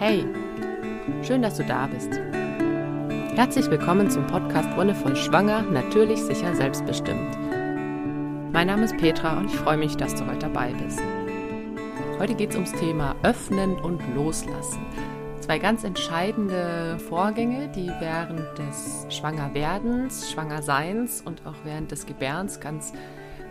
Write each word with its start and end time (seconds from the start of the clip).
Hey, 0.00 0.24
schön, 1.22 1.42
dass 1.42 1.58
du 1.58 1.62
da 1.62 1.86
bist. 1.86 2.18
Herzlich 3.36 3.70
willkommen 3.70 4.10
zum 4.10 4.26
Podcast 4.26 4.74
Wundervoll 4.74 5.14
Schwanger, 5.14 5.60
natürlich, 5.60 6.22
sicher, 6.22 6.54
selbstbestimmt. 6.54 7.36
Mein 8.50 8.68
Name 8.68 8.84
ist 8.84 8.96
Petra 8.96 9.36
und 9.36 9.50
ich 9.50 9.56
freue 9.56 9.76
mich, 9.76 9.98
dass 9.98 10.14
du 10.14 10.26
heute 10.26 10.38
dabei 10.38 10.72
bist. 10.72 11.02
Heute 12.18 12.34
geht 12.34 12.48
es 12.48 12.56
ums 12.56 12.72
Thema 12.72 13.14
Öffnen 13.24 13.74
und 13.78 14.00
Loslassen. 14.14 14.80
Zwei 15.40 15.58
ganz 15.58 15.84
entscheidende 15.84 16.98
Vorgänge, 16.98 17.68
die 17.68 17.90
während 18.00 18.56
des 18.56 19.04
Schwangerwerdens, 19.10 20.30
Schwangerseins 20.30 21.20
und 21.20 21.42
auch 21.44 21.56
während 21.64 21.90
des 21.90 22.06
Gebärens 22.06 22.58
ganz, 22.58 22.94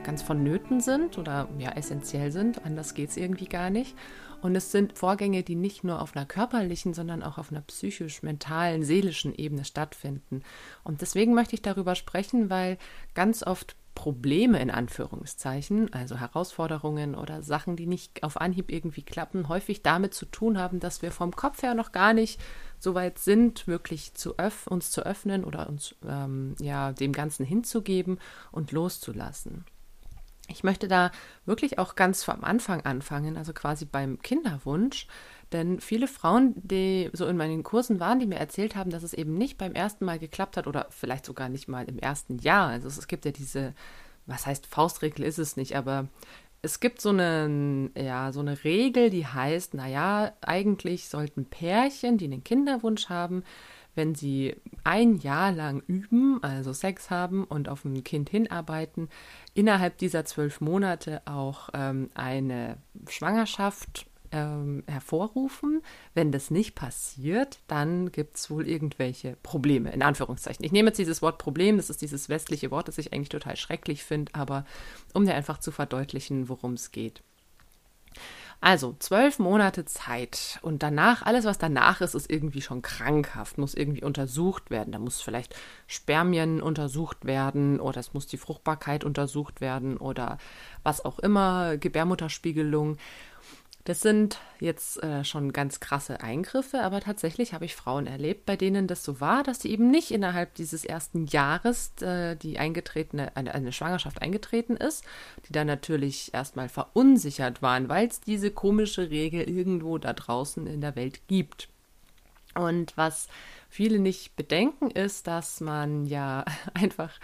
ganz 0.09 0.23
vonnöten 0.23 0.81
sind 0.81 1.19
oder 1.19 1.47
ja 1.59 1.69
essentiell 1.73 2.31
sind. 2.31 2.65
Anders 2.65 2.95
geht 2.95 3.11
es 3.11 3.17
irgendwie 3.17 3.45
gar 3.45 3.69
nicht. 3.69 3.95
Und 4.41 4.55
es 4.55 4.71
sind 4.71 4.97
Vorgänge, 4.97 5.43
die 5.43 5.53
nicht 5.53 5.83
nur 5.83 6.01
auf 6.01 6.15
einer 6.15 6.25
körperlichen, 6.25 6.95
sondern 6.95 7.21
auch 7.21 7.37
auf 7.37 7.51
einer 7.51 7.61
psychisch-mentalen, 7.61 8.83
seelischen 8.83 9.35
Ebene 9.35 9.65
stattfinden. 9.65 10.41
Und 10.83 11.01
deswegen 11.01 11.35
möchte 11.35 11.53
ich 11.53 11.61
darüber 11.61 11.93
sprechen, 11.93 12.49
weil 12.49 12.79
ganz 13.13 13.43
oft 13.43 13.75
Probleme 13.93 14.59
in 14.59 14.71
Anführungszeichen, 14.71 15.93
also 15.93 16.15
Herausforderungen 16.15 17.13
oder 17.13 17.43
Sachen, 17.43 17.75
die 17.75 17.85
nicht 17.85 18.23
auf 18.23 18.41
Anhieb 18.41 18.71
irgendwie 18.71 19.03
klappen, 19.03 19.47
häufig 19.47 19.83
damit 19.83 20.15
zu 20.15 20.25
tun 20.25 20.57
haben, 20.57 20.79
dass 20.79 21.03
wir 21.03 21.11
vom 21.11 21.35
Kopf 21.35 21.61
her 21.61 21.75
noch 21.75 21.91
gar 21.91 22.13
nicht 22.13 22.41
so 22.79 22.95
weit 22.95 23.19
sind, 23.19 23.67
wirklich 23.67 24.15
zu 24.15 24.33
uns 24.69 24.89
zu 24.89 25.05
öffnen 25.05 25.43
oder 25.43 25.69
uns 25.69 25.93
ähm, 26.07 26.55
ja 26.59 26.93
dem 26.93 27.11
Ganzen 27.11 27.45
hinzugeben 27.45 28.19
und 28.51 28.71
loszulassen. 28.71 29.65
Ich 30.49 30.63
möchte 30.63 30.87
da 30.87 31.11
wirklich 31.45 31.79
auch 31.79 31.95
ganz 31.95 32.23
vom 32.23 32.43
Anfang 32.43 32.81
anfangen, 32.81 33.37
also 33.37 33.53
quasi 33.53 33.85
beim 33.85 34.21
Kinderwunsch. 34.21 35.07
Denn 35.51 35.79
viele 35.79 36.07
Frauen, 36.07 36.53
die 36.55 37.09
so 37.13 37.25
in 37.27 37.37
meinen 37.37 37.63
Kursen 37.63 37.99
waren, 37.99 38.19
die 38.19 38.27
mir 38.27 38.37
erzählt 38.37 38.75
haben, 38.75 38.91
dass 38.91 39.03
es 39.03 39.13
eben 39.13 39.35
nicht 39.35 39.57
beim 39.57 39.73
ersten 39.73 40.05
Mal 40.05 40.19
geklappt 40.19 40.57
hat 40.57 40.67
oder 40.67 40.87
vielleicht 40.89 41.25
sogar 41.25 41.49
nicht 41.49 41.67
mal 41.67 41.85
im 41.85 41.97
ersten 41.97 42.37
Jahr. 42.39 42.67
Also 42.69 42.87
es 42.87 43.07
gibt 43.07 43.25
ja 43.25 43.31
diese, 43.31 43.73
was 44.25 44.45
heißt 44.45 44.67
Faustregel 44.67 45.25
ist 45.25 45.39
es 45.39 45.57
nicht, 45.57 45.75
aber 45.75 46.07
es 46.61 46.79
gibt 46.79 47.01
so 47.01 47.09
eine, 47.09 47.89
ja, 47.95 48.31
so 48.31 48.41
eine 48.41 48.63
Regel, 48.63 49.09
die 49.09 49.25
heißt, 49.25 49.73
naja, 49.73 50.33
eigentlich 50.41 51.07
sollten 51.07 51.45
Pärchen, 51.45 52.17
die 52.17 52.25
einen 52.25 52.43
Kinderwunsch 52.43 53.07
haben, 53.09 53.43
wenn 53.95 54.15
sie 54.15 54.55
ein 54.83 55.17
Jahr 55.17 55.51
lang 55.51 55.81
üben, 55.87 56.41
also 56.41 56.73
Sex 56.73 57.09
haben 57.09 57.43
und 57.43 57.69
auf 57.69 57.85
ein 57.85 58.03
Kind 58.03 58.29
hinarbeiten, 58.29 59.09
innerhalb 59.53 59.97
dieser 59.97 60.25
zwölf 60.25 60.61
Monate 60.61 61.21
auch 61.25 61.69
ähm, 61.73 62.09
eine 62.13 62.77
Schwangerschaft 63.07 64.05
ähm, 64.31 64.83
hervorrufen. 64.87 65.81
Wenn 66.13 66.31
das 66.31 66.51
nicht 66.51 66.75
passiert, 66.75 67.59
dann 67.67 68.11
gibt 68.11 68.35
es 68.35 68.49
wohl 68.49 68.67
irgendwelche 68.67 69.37
Probleme, 69.43 69.91
in 69.91 70.01
Anführungszeichen. 70.01 70.63
Ich 70.63 70.71
nehme 70.71 70.89
jetzt 70.89 70.99
dieses 70.99 71.21
Wort 71.21 71.37
Problem, 71.37 71.77
das 71.77 71.89
ist 71.89 72.01
dieses 72.01 72.29
westliche 72.29 72.71
Wort, 72.71 72.87
das 72.87 72.97
ich 72.97 73.13
eigentlich 73.13 73.29
total 73.29 73.55
schrecklich 73.55 74.03
finde, 74.03 74.33
aber 74.35 74.65
um 75.13 75.25
dir 75.25 75.35
einfach 75.35 75.59
zu 75.59 75.71
verdeutlichen, 75.71 76.49
worum 76.49 76.73
es 76.73 76.91
geht. 76.91 77.21
Also 78.61 78.93
zwölf 78.99 79.39
Monate 79.39 79.85
Zeit 79.85 80.59
und 80.61 80.83
danach, 80.83 81.21
alles 81.21 81.45
was 81.45 81.57
danach 81.57 82.01
ist, 82.01 82.13
ist 82.13 82.29
irgendwie 82.29 82.61
schon 82.61 82.81
krankhaft, 82.81 83.57
muss 83.57 83.73
irgendwie 83.73 84.03
untersucht 84.03 84.69
werden. 84.69 84.91
Da 84.91 84.99
muss 84.99 85.21
vielleicht 85.21 85.55
Spermien 85.87 86.61
untersucht 86.61 87.23
werden 87.23 87.79
oder 87.79 88.01
es 88.01 88.13
muss 88.13 88.27
die 88.27 88.37
Fruchtbarkeit 88.37 89.05
untersucht 89.05 89.61
werden 89.61 89.95
oder 89.95 90.39
was 90.83 91.05
auch 91.05 91.19
immer, 91.19 91.77
Gebärmutterspiegelung. 91.77 92.97
Das 93.85 94.01
sind 94.01 94.39
jetzt 94.59 95.01
äh, 95.01 95.23
schon 95.23 95.53
ganz 95.53 95.79
krasse 95.79 96.21
Eingriffe, 96.21 96.81
aber 96.81 96.99
tatsächlich 96.99 97.53
habe 97.53 97.65
ich 97.65 97.75
Frauen 97.75 98.07
erlebt, 98.07 98.45
bei 98.45 98.55
denen 98.55 98.87
das 98.87 99.03
so 99.03 99.21
war, 99.21 99.41
dass 99.41 99.61
sie 99.61 99.71
eben 99.71 99.89
nicht 99.89 100.11
innerhalb 100.11 100.53
dieses 100.55 100.83
ersten 100.83 101.25
Jahres 101.25 101.93
äh, 102.01 102.35
die 102.35 102.59
eingetretene, 102.59 103.35
eine, 103.35 103.53
eine 103.55 103.71
Schwangerschaft 103.71 104.21
eingetreten 104.21 104.75
ist, 104.75 105.05
die 105.47 105.53
dann 105.53 105.67
natürlich 105.67 106.33
erstmal 106.33 106.69
verunsichert 106.69 107.61
waren, 107.61 107.89
weil 107.89 108.07
es 108.07 108.19
diese 108.19 108.51
komische 108.51 109.09
Regel 109.09 109.49
irgendwo 109.49 109.97
da 109.97 110.13
draußen 110.13 110.67
in 110.67 110.81
der 110.81 110.95
Welt 110.95 111.27
gibt. 111.27 111.69
Und 112.55 112.97
was 112.97 113.27
viele 113.69 113.99
nicht 113.99 114.35
bedenken, 114.35 114.89
ist, 114.91 115.27
dass 115.27 115.61
man 115.61 116.05
ja 116.05 116.43
einfach 116.73 117.19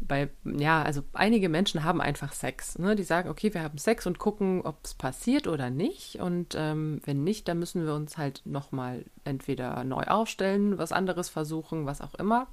bei, 0.00 0.28
ja, 0.44 0.82
also 0.82 1.02
einige 1.12 1.48
Menschen 1.48 1.84
haben 1.84 2.00
einfach 2.00 2.32
Sex. 2.32 2.78
Ne? 2.78 2.96
Die 2.96 3.04
sagen, 3.04 3.30
okay, 3.30 3.54
wir 3.54 3.62
haben 3.62 3.78
Sex 3.78 4.06
und 4.06 4.18
gucken, 4.18 4.62
ob 4.62 4.84
es 4.84 4.94
passiert 4.94 5.46
oder 5.46 5.70
nicht. 5.70 6.16
Und 6.16 6.54
ähm, 6.56 7.00
wenn 7.04 7.24
nicht, 7.24 7.48
dann 7.48 7.58
müssen 7.58 7.86
wir 7.86 7.94
uns 7.94 8.18
halt 8.18 8.42
nochmal 8.44 9.04
entweder 9.22 9.84
neu 9.84 10.02
aufstellen, 10.02 10.76
was 10.76 10.92
anderes 10.92 11.28
versuchen, 11.28 11.86
was 11.86 12.00
auch 12.00 12.14
immer. 12.14 12.48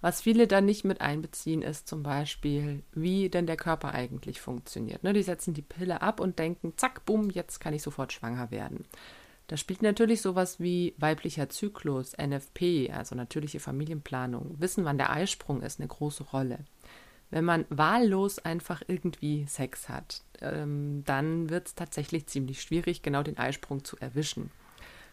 Was 0.00 0.22
viele 0.22 0.46
dann 0.46 0.64
nicht 0.64 0.84
mit 0.84 1.02
einbeziehen, 1.02 1.60
ist 1.60 1.86
zum 1.86 2.02
Beispiel, 2.02 2.82
wie 2.92 3.28
denn 3.28 3.46
der 3.46 3.56
Körper 3.58 3.92
eigentlich 3.92 4.40
funktioniert. 4.40 5.02
Ne? 5.02 5.12
Die 5.12 5.22
setzen 5.22 5.52
die 5.52 5.60
Pille 5.60 6.00
ab 6.00 6.20
und 6.20 6.38
denken, 6.38 6.72
zack, 6.76 7.04
bumm, 7.04 7.28
jetzt 7.28 7.60
kann 7.60 7.74
ich 7.74 7.82
sofort 7.82 8.12
schwanger 8.12 8.50
werden. 8.50 8.86
Da 9.50 9.56
spielt 9.56 9.82
natürlich 9.82 10.22
sowas 10.22 10.60
wie 10.60 10.94
weiblicher 10.96 11.48
Zyklus, 11.48 12.12
NFP, 12.16 12.92
also 12.92 13.16
natürliche 13.16 13.58
Familienplanung, 13.58 14.54
Wissen, 14.60 14.84
wann 14.84 14.96
der 14.96 15.10
Eisprung 15.10 15.60
ist, 15.62 15.80
eine 15.80 15.88
große 15.88 16.22
Rolle. 16.22 16.60
Wenn 17.30 17.44
man 17.44 17.64
wahllos 17.68 18.38
einfach 18.38 18.82
irgendwie 18.86 19.46
Sex 19.48 19.88
hat, 19.88 20.22
ähm, 20.40 21.02
dann 21.04 21.50
wird 21.50 21.66
es 21.66 21.74
tatsächlich 21.74 22.28
ziemlich 22.28 22.62
schwierig, 22.62 23.02
genau 23.02 23.24
den 23.24 23.38
Eisprung 23.38 23.82
zu 23.82 23.96
erwischen. 23.96 24.52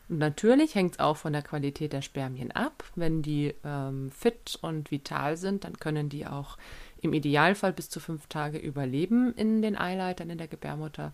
Und 0.08 0.20
natürlich 0.20 0.76
hängt 0.76 0.94
es 0.94 1.00
auch 1.00 1.18
von 1.18 1.34
der 1.34 1.42
Qualität 1.42 1.92
der 1.92 2.04
Spermien 2.04 2.52
ab. 2.52 2.84
Wenn 2.94 3.24
die 3.24 3.56
ähm, 3.64 4.12
fit 4.12 4.60
und 4.62 4.92
vital 4.92 5.38
sind, 5.38 5.64
dann 5.64 5.80
können 5.80 6.10
die 6.10 6.28
auch 6.28 6.60
im 7.02 7.14
Idealfall 7.14 7.74
bis 7.74 7.90
zu 7.90 8.00
fünf 8.00 8.28
Tage 8.28 8.60
überleben 8.60 9.34
in 9.34 9.64
den 9.64 9.76
Eileitern 9.76 10.30
in 10.30 10.38
der 10.38 10.48
Gebärmutter. 10.48 11.12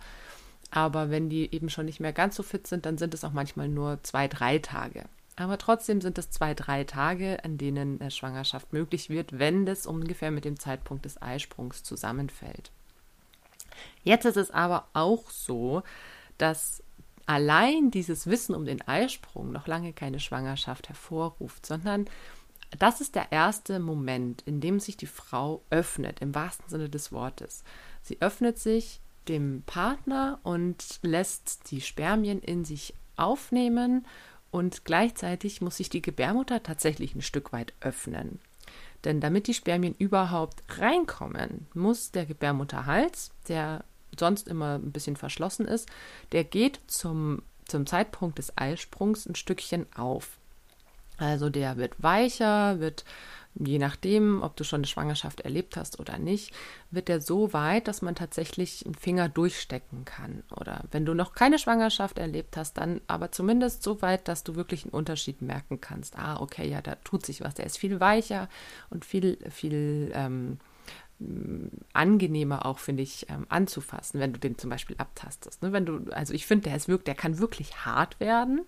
Aber 0.75 1.11
wenn 1.11 1.29
die 1.29 1.53
eben 1.53 1.69
schon 1.69 1.85
nicht 1.85 2.00
mehr 2.00 2.13
ganz 2.13 2.35
so 2.35 2.41
fit 2.41 2.66
sind, 2.66 2.88
dann 2.88 2.97
sind 2.97 3.13
es 3.13 3.23
auch 3.23 3.31
manchmal 3.31 3.69
nur 3.69 4.00
zwei, 4.01 4.28
drei 4.28 4.57
Tage. 4.57 5.06
Aber 5.35 5.59
trotzdem 5.59 6.01
sind 6.01 6.17
es 6.17 6.31
zwei, 6.31 6.56
drei 6.56 6.84
Tage, 6.84 7.44
an 7.44 7.59
denen 7.59 8.01
äh, 8.01 8.09
Schwangerschaft 8.09 8.73
möglich 8.73 9.12
wird, 9.12 9.38
wenn 9.38 9.67
das 9.67 9.85
ungefähr 9.85 10.31
mit 10.31 10.45
dem 10.45 10.59
Zeitpunkt 10.59 11.06
des 11.06 11.22
Eisprungs 11.22 11.83
zusammenfällt. 11.83 12.72
Jetzt 14.03 14.25
ist 14.25 14.35
es 14.35 14.50
aber 14.50 14.88
auch 14.94 15.29
so, 15.29 15.83
dass 16.39 16.81
allein 17.28 17.91
dieses 17.91 18.25
Wissen 18.25 18.56
um 18.56 18.66
den 18.66 18.81
Eisprung 18.81 19.51
noch 19.51 19.67
lange 19.67 19.94
keine 19.94 20.19
Schwangerschaft 20.19 20.89
hervorruft, 20.89 21.67
sondern 21.67 22.06
das 22.79 23.00
ist 23.00 23.13
der 23.13 23.31
erste 23.31 23.78
Moment, 23.78 24.41
in 24.41 24.59
dem 24.59 24.79
sich 24.79 24.97
die 24.97 25.06
Frau 25.06 25.62
öffnet, 25.69 26.19
im 26.19 26.33
wahrsten 26.33 26.67
Sinne 26.67 26.89
des 26.89 27.12
Wortes. 27.12 27.63
Sie 28.01 28.19
öffnet 28.23 28.57
sich 28.57 29.03
dem 29.28 29.63
Partner 29.66 30.39
und 30.44 31.00
lässt 31.01 31.72
die 31.72 31.81
Spermien 31.81 32.39
in 32.39 32.66
sich 32.66 32.94
aufnehmen 33.16 34.06
und 34.51 34.85
gleichzeitig 34.85 35.61
muss 35.61 35.78
sich 35.78 35.89
die 35.89 36.01
Gebärmutter 36.01 36.61
tatsächlich 36.61 37.16
ein 37.16 37.22
Stück 37.22 37.53
weit 37.53 37.73
öffnen. 37.81 38.39
Denn 39.03 39.19
damit 39.19 39.47
die 39.47 39.53
Spermien 39.53 39.95
überhaupt 39.97 40.63
reinkommen, 40.79 41.67
muss 41.73 42.12
der 42.12 42.25
Gebärmutterhals, 42.25 43.31
der 43.47 43.83
sonst 44.17 44.47
immer 44.47 44.75
ein 44.75 44.91
bisschen 44.91 45.16
verschlossen 45.16 45.67
ist, 45.67 45.89
der 46.31 46.44
geht 46.44 46.79
zum, 46.88 47.41
zum 47.66 47.85
Zeitpunkt 47.85 48.38
des 48.38 48.57
Eisprungs 48.57 49.25
ein 49.25 49.35
Stückchen 49.35 49.88
auf. 49.95 50.38
Also 51.17 51.50
der 51.50 51.78
wird 51.78 52.01
weicher, 52.01 52.79
wird 52.79 53.06
je 53.56 53.78
nachdem, 53.78 54.41
ob 54.41 54.56
du 54.56 54.64
schon 54.64 54.80
eine 54.80 54.88
Schwangerschaft 54.88 55.41
erlebt 55.41 55.78
hast 55.78 56.00
oder 56.00 56.18
nicht, 56.18 56.53
wird 56.91 57.08
der 57.08 57.22
so 57.22 57.53
weit, 57.53 57.88
dass 57.88 58.02
man 58.02 58.16
tatsächlich 58.16 58.86
einen 58.86 58.96
Finger 58.96 59.30
durchstecken 59.30 60.06
kann. 60.06 60.44
Oder 60.56 60.84
wenn 60.91 61.06
du 61.06 61.14
noch 61.14 61.34
keine 61.34 61.59
Schwangerschaft 61.59 62.18
erlebt 62.18 62.58
hast, 62.58 62.78
dann 62.78 63.02
aber 63.08 63.31
zumindest 63.31 63.83
so 63.83 64.01
weit, 64.01 64.27
dass 64.27 64.44
du 64.44 64.56
wirklich 64.56 64.86
einen 64.86 64.94
Unterschied 64.94 65.42
merken 65.42 65.81
kannst. 65.81 66.18
Ah, 66.18 66.39
okay, 66.39 66.68
ja, 66.68 66.81
da 66.81 66.95
tut 66.95 67.25
sich 67.25 67.42
was. 67.42 67.54
Der 67.54 67.66
ist 67.66 67.77
viel 67.77 68.00
weicher 68.00 68.50
und 68.89 69.06
viel, 69.06 69.38
viel 69.50 70.12
ähm, 70.13 70.60
angenehmer 71.94 72.66
auch, 72.66 72.80
finde 72.80 73.04
ich, 73.04 73.30
ähm, 73.30 73.46
anzufassen, 73.50 74.20
wenn 74.20 74.34
du 74.34 74.40
den 74.40 74.58
zum 74.58 74.70
Beispiel 74.70 74.96
abtastest. 74.98 75.62
Ne? 75.62 75.72
Wenn 75.72 75.86
du, 75.86 76.12
also 76.12 76.34
ich 76.34 76.46
finde, 76.46 76.70
der 76.70 76.75
ist 76.75 76.88
wirklich, 76.88 77.06
der 77.06 77.16
kann 77.16 77.40
wirklich 77.40 77.86
hart 77.86 78.20
werden. 78.20 78.66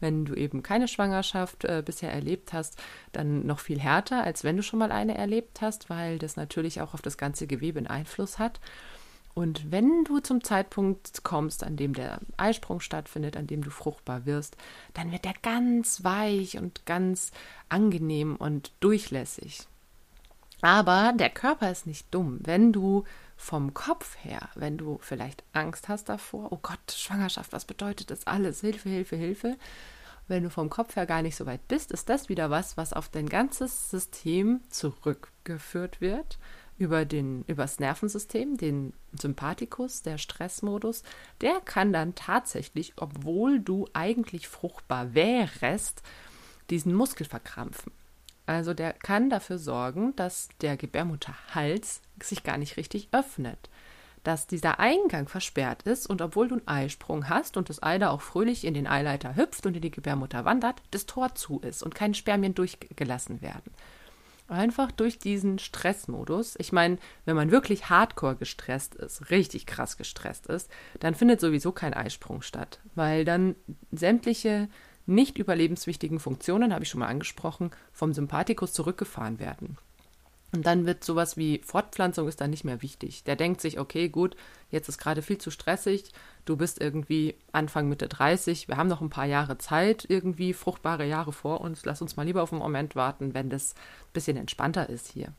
Wenn 0.00 0.24
du 0.24 0.34
eben 0.34 0.62
keine 0.62 0.88
Schwangerschaft 0.88 1.64
äh, 1.64 1.82
bisher 1.84 2.12
erlebt 2.12 2.52
hast, 2.52 2.78
dann 3.12 3.46
noch 3.46 3.60
viel 3.60 3.80
härter, 3.80 4.22
als 4.22 4.44
wenn 4.44 4.56
du 4.56 4.62
schon 4.62 4.78
mal 4.78 4.92
eine 4.92 5.16
erlebt 5.16 5.60
hast, 5.62 5.88
weil 5.88 6.18
das 6.18 6.36
natürlich 6.36 6.80
auch 6.80 6.94
auf 6.94 7.02
das 7.02 7.16
ganze 7.16 7.46
Gewebe 7.46 7.78
einen 7.78 7.86
Einfluss 7.86 8.38
hat. 8.38 8.60
Und 9.34 9.70
wenn 9.70 10.04
du 10.04 10.20
zum 10.20 10.42
Zeitpunkt 10.42 11.22
kommst, 11.22 11.62
an 11.62 11.76
dem 11.76 11.92
der 11.92 12.20
Eisprung 12.38 12.80
stattfindet, 12.80 13.36
an 13.36 13.46
dem 13.46 13.62
du 13.62 13.68
fruchtbar 13.68 14.24
wirst, 14.24 14.56
dann 14.94 15.12
wird 15.12 15.26
der 15.26 15.34
ganz 15.42 16.04
weich 16.04 16.56
und 16.56 16.86
ganz 16.86 17.32
angenehm 17.68 18.36
und 18.36 18.72
durchlässig. 18.80 19.66
Aber 20.62 21.12
der 21.14 21.30
Körper 21.30 21.70
ist 21.70 21.86
nicht 21.86 22.06
dumm. 22.12 22.38
Wenn 22.42 22.72
du 22.72 23.04
vom 23.36 23.74
Kopf 23.74 24.16
her, 24.22 24.48
wenn 24.54 24.78
du 24.78 24.98
vielleicht 25.02 25.44
Angst 25.52 25.88
hast 25.88 26.08
davor, 26.08 26.50
oh 26.52 26.58
Gott, 26.60 26.90
Schwangerschaft, 26.90 27.52
was 27.52 27.66
bedeutet 27.66 28.10
das 28.10 28.26
alles? 28.26 28.60
Hilfe, 28.60 28.88
Hilfe, 28.88 29.16
Hilfe. 29.16 29.56
wenn 30.28 30.42
du 30.42 30.50
vom 30.50 30.70
Kopf 30.70 30.96
her 30.96 31.06
gar 31.06 31.22
nicht 31.22 31.36
so 31.36 31.46
weit 31.46 31.68
bist, 31.68 31.92
ist 31.92 32.08
das 32.08 32.28
wieder 32.28 32.50
was, 32.50 32.76
was 32.76 32.92
auf 32.92 33.08
dein 33.08 33.28
ganzes 33.28 33.90
System 33.90 34.60
zurückgeführt 34.70 36.00
wird 36.00 36.38
über 36.78 37.04
den 37.04 37.42
übers 37.46 37.78
Nervensystem, 37.78 38.56
den 38.56 38.92
Sympathikus, 39.12 40.02
der 40.02 40.18
Stressmodus, 40.18 41.04
der 41.40 41.60
kann 41.60 41.92
dann 41.92 42.14
tatsächlich, 42.14 42.94
obwohl 42.96 43.60
du 43.60 43.88
eigentlich 43.92 44.48
fruchtbar 44.48 45.14
wärest, 45.14 46.02
diesen 46.68 46.92
Muskel 46.94 47.26
verkrampfen. 47.26 47.92
Also 48.46 48.74
der 48.74 48.92
kann 48.92 49.28
dafür 49.28 49.58
sorgen, 49.58 50.14
dass 50.16 50.48
der 50.60 50.76
Gebärmutterhals 50.76 52.00
sich 52.22 52.44
gar 52.44 52.58
nicht 52.58 52.76
richtig 52.76 53.08
öffnet, 53.10 53.68
dass 54.22 54.46
dieser 54.46 54.78
Eingang 54.78 55.28
versperrt 55.28 55.82
ist 55.82 56.06
und 56.06 56.22
obwohl 56.22 56.48
du 56.48 56.54
einen 56.54 56.68
Eisprung 56.68 57.28
hast 57.28 57.56
und 57.56 57.68
das 57.68 57.82
Ei 57.82 57.98
da 57.98 58.10
auch 58.10 58.22
fröhlich 58.22 58.64
in 58.64 58.74
den 58.74 58.86
Eileiter 58.86 59.36
hüpft 59.36 59.66
und 59.66 59.74
in 59.74 59.82
die 59.82 59.90
Gebärmutter 59.90 60.44
wandert, 60.44 60.80
das 60.92 61.06
Tor 61.06 61.34
zu 61.34 61.60
ist 61.60 61.82
und 61.82 61.94
keine 61.94 62.14
Spermien 62.14 62.54
durchgelassen 62.54 63.42
werden. 63.42 63.72
Einfach 64.48 64.92
durch 64.92 65.18
diesen 65.18 65.58
Stressmodus. 65.58 66.54
Ich 66.58 66.70
meine, 66.70 66.98
wenn 67.24 67.34
man 67.34 67.50
wirklich 67.50 67.90
hardcore 67.90 68.36
gestresst 68.36 68.94
ist, 68.94 69.30
richtig 69.30 69.66
krass 69.66 69.96
gestresst 69.96 70.46
ist, 70.46 70.70
dann 71.00 71.16
findet 71.16 71.40
sowieso 71.40 71.72
kein 71.72 71.94
Eisprung 71.94 72.42
statt, 72.42 72.78
weil 72.94 73.24
dann 73.24 73.56
sämtliche 73.90 74.68
nicht 75.06 75.38
überlebenswichtigen 75.38 76.18
Funktionen, 76.18 76.72
habe 76.72 76.84
ich 76.84 76.90
schon 76.90 77.00
mal 77.00 77.08
angesprochen, 77.08 77.70
vom 77.92 78.12
Sympathikus 78.12 78.72
zurückgefahren 78.72 79.38
werden. 79.38 79.78
Und 80.52 80.64
dann 80.64 80.86
wird 80.86 81.04
sowas 81.04 81.36
wie 81.36 81.60
Fortpflanzung 81.64 82.28
ist 82.28 82.40
dann 82.40 82.50
nicht 82.50 82.64
mehr 82.64 82.80
wichtig. 82.80 83.24
Der 83.24 83.36
denkt 83.36 83.60
sich, 83.60 83.78
okay, 83.78 84.08
gut, 84.08 84.36
jetzt 84.70 84.88
ist 84.88 84.98
gerade 84.98 85.22
viel 85.22 85.38
zu 85.38 85.50
stressig, 85.50 86.12
du 86.44 86.56
bist 86.56 86.80
irgendwie 86.80 87.34
Anfang 87.52 87.88
Mitte 87.88 88.08
30, 88.08 88.68
wir 88.68 88.76
haben 88.76 88.88
noch 88.88 89.00
ein 89.00 89.10
paar 89.10 89.26
Jahre 89.26 89.58
Zeit, 89.58 90.06
irgendwie 90.08 90.52
fruchtbare 90.52 91.06
Jahre 91.06 91.32
vor 91.32 91.60
uns, 91.60 91.84
lass 91.84 92.00
uns 92.00 92.16
mal 92.16 92.24
lieber 92.24 92.42
auf 92.42 92.52
einen 92.52 92.62
Moment 92.62 92.96
warten, 92.96 93.34
wenn 93.34 93.50
das 93.50 93.74
ein 93.74 94.12
bisschen 94.12 94.36
entspannter 94.36 94.88
ist 94.88 95.08
hier. 95.08 95.32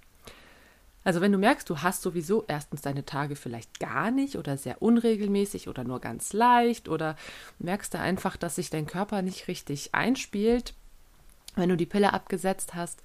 Also 1.07 1.21
wenn 1.21 1.31
du 1.31 1.37
merkst, 1.37 1.69
du 1.69 1.77
hast 1.77 2.01
sowieso 2.01 2.43
erstens 2.49 2.81
deine 2.81 3.05
Tage 3.05 3.37
vielleicht 3.37 3.79
gar 3.79 4.11
nicht 4.11 4.35
oder 4.35 4.57
sehr 4.57 4.81
unregelmäßig 4.81 5.69
oder 5.69 5.85
nur 5.85 6.01
ganz 6.01 6.33
leicht 6.33 6.89
oder 6.89 7.15
merkst 7.59 7.93
du 7.93 7.99
einfach, 7.99 8.35
dass 8.35 8.55
sich 8.55 8.69
dein 8.69 8.87
Körper 8.87 9.21
nicht 9.21 9.47
richtig 9.47 9.95
einspielt, 9.95 10.73
wenn 11.55 11.69
du 11.69 11.77
die 11.77 11.85
Pille 11.85 12.11
abgesetzt 12.11 12.75
hast, 12.75 13.03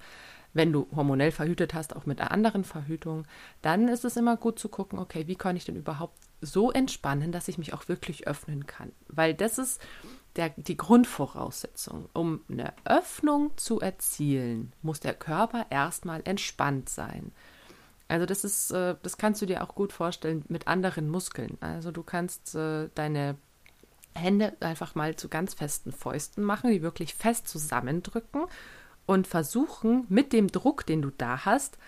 wenn 0.51 0.73
du 0.73 0.89
hormonell 0.93 1.31
verhütet 1.31 1.73
hast, 1.73 1.95
auch 1.95 2.05
mit 2.05 2.19
einer 2.19 2.31
anderen 2.31 2.65
Verhütung, 2.65 3.25
dann 3.61 3.87
ist 3.87 4.03
es 4.03 4.17
immer 4.17 4.35
gut 4.35 4.59
zu 4.59 4.67
gucken, 4.67 4.99
okay, 4.99 5.27
wie 5.27 5.37
kann 5.37 5.55
ich 5.55 5.63
denn 5.63 5.77
überhaupt 5.77 6.17
so 6.41 6.73
entspannen, 6.73 7.31
dass 7.31 7.47
ich 7.47 7.57
mich 7.57 7.73
auch 7.73 7.87
wirklich 7.87 8.27
öffnen 8.27 8.67
kann? 8.67 8.91
Weil 9.07 9.33
das 9.33 9.57
ist 9.57 9.81
der, 10.35 10.49
die 10.57 10.75
Grundvoraussetzung. 10.75 12.09
Um 12.11 12.41
eine 12.49 12.73
Öffnung 12.83 13.51
zu 13.55 13.79
erzielen, 13.79 14.73
muss 14.81 14.99
der 14.99 15.13
Körper 15.13 15.67
erstmal 15.69 16.21
entspannt 16.25 16.89
sein. 16.89 17.31
Also 18.13 18.27
das 18.27 18.43
ist, 18.43 18.69
äh, 18.69 18.93
das 19.01 19.17
kannst 19.17 19.41
du 19.41 19.47
dir 19.47 19.63
auch 19.63 19.73
gut 19.73 19.91
vorstellen 19.91 20.45
mit 20.47 20.67
anderen 20.67 21.09
Muskeln. 21.09 21.57
Also 21.61 21.89
du 21.89 22.03
kannst 22.03 22.53
äh, 22.53 22.89
deine 22.93 23.37
Hände 24.13 24.55
einfach 24.59 24.93
mal 24.93 25.15
zu 25.15 25.29
ganz 25.29 25.55
festen 25.55 25.91
Fäusten 25.91 26.43
machen, 26.43 26.69
die 26.69 26.83
wirklich 26.83 27.15
fest 27.15 27.47
zusammendrücken 27.47 28.43
und 29.07 29.25
versuchen, 29.25 30.05
mit 30.09 30.31
dem 30.31 30.49
Druck, 30.49 30.85
den 30.85 31.01
du 31.01 31.09
da 31.09 31.43
hast, 31.45 31.79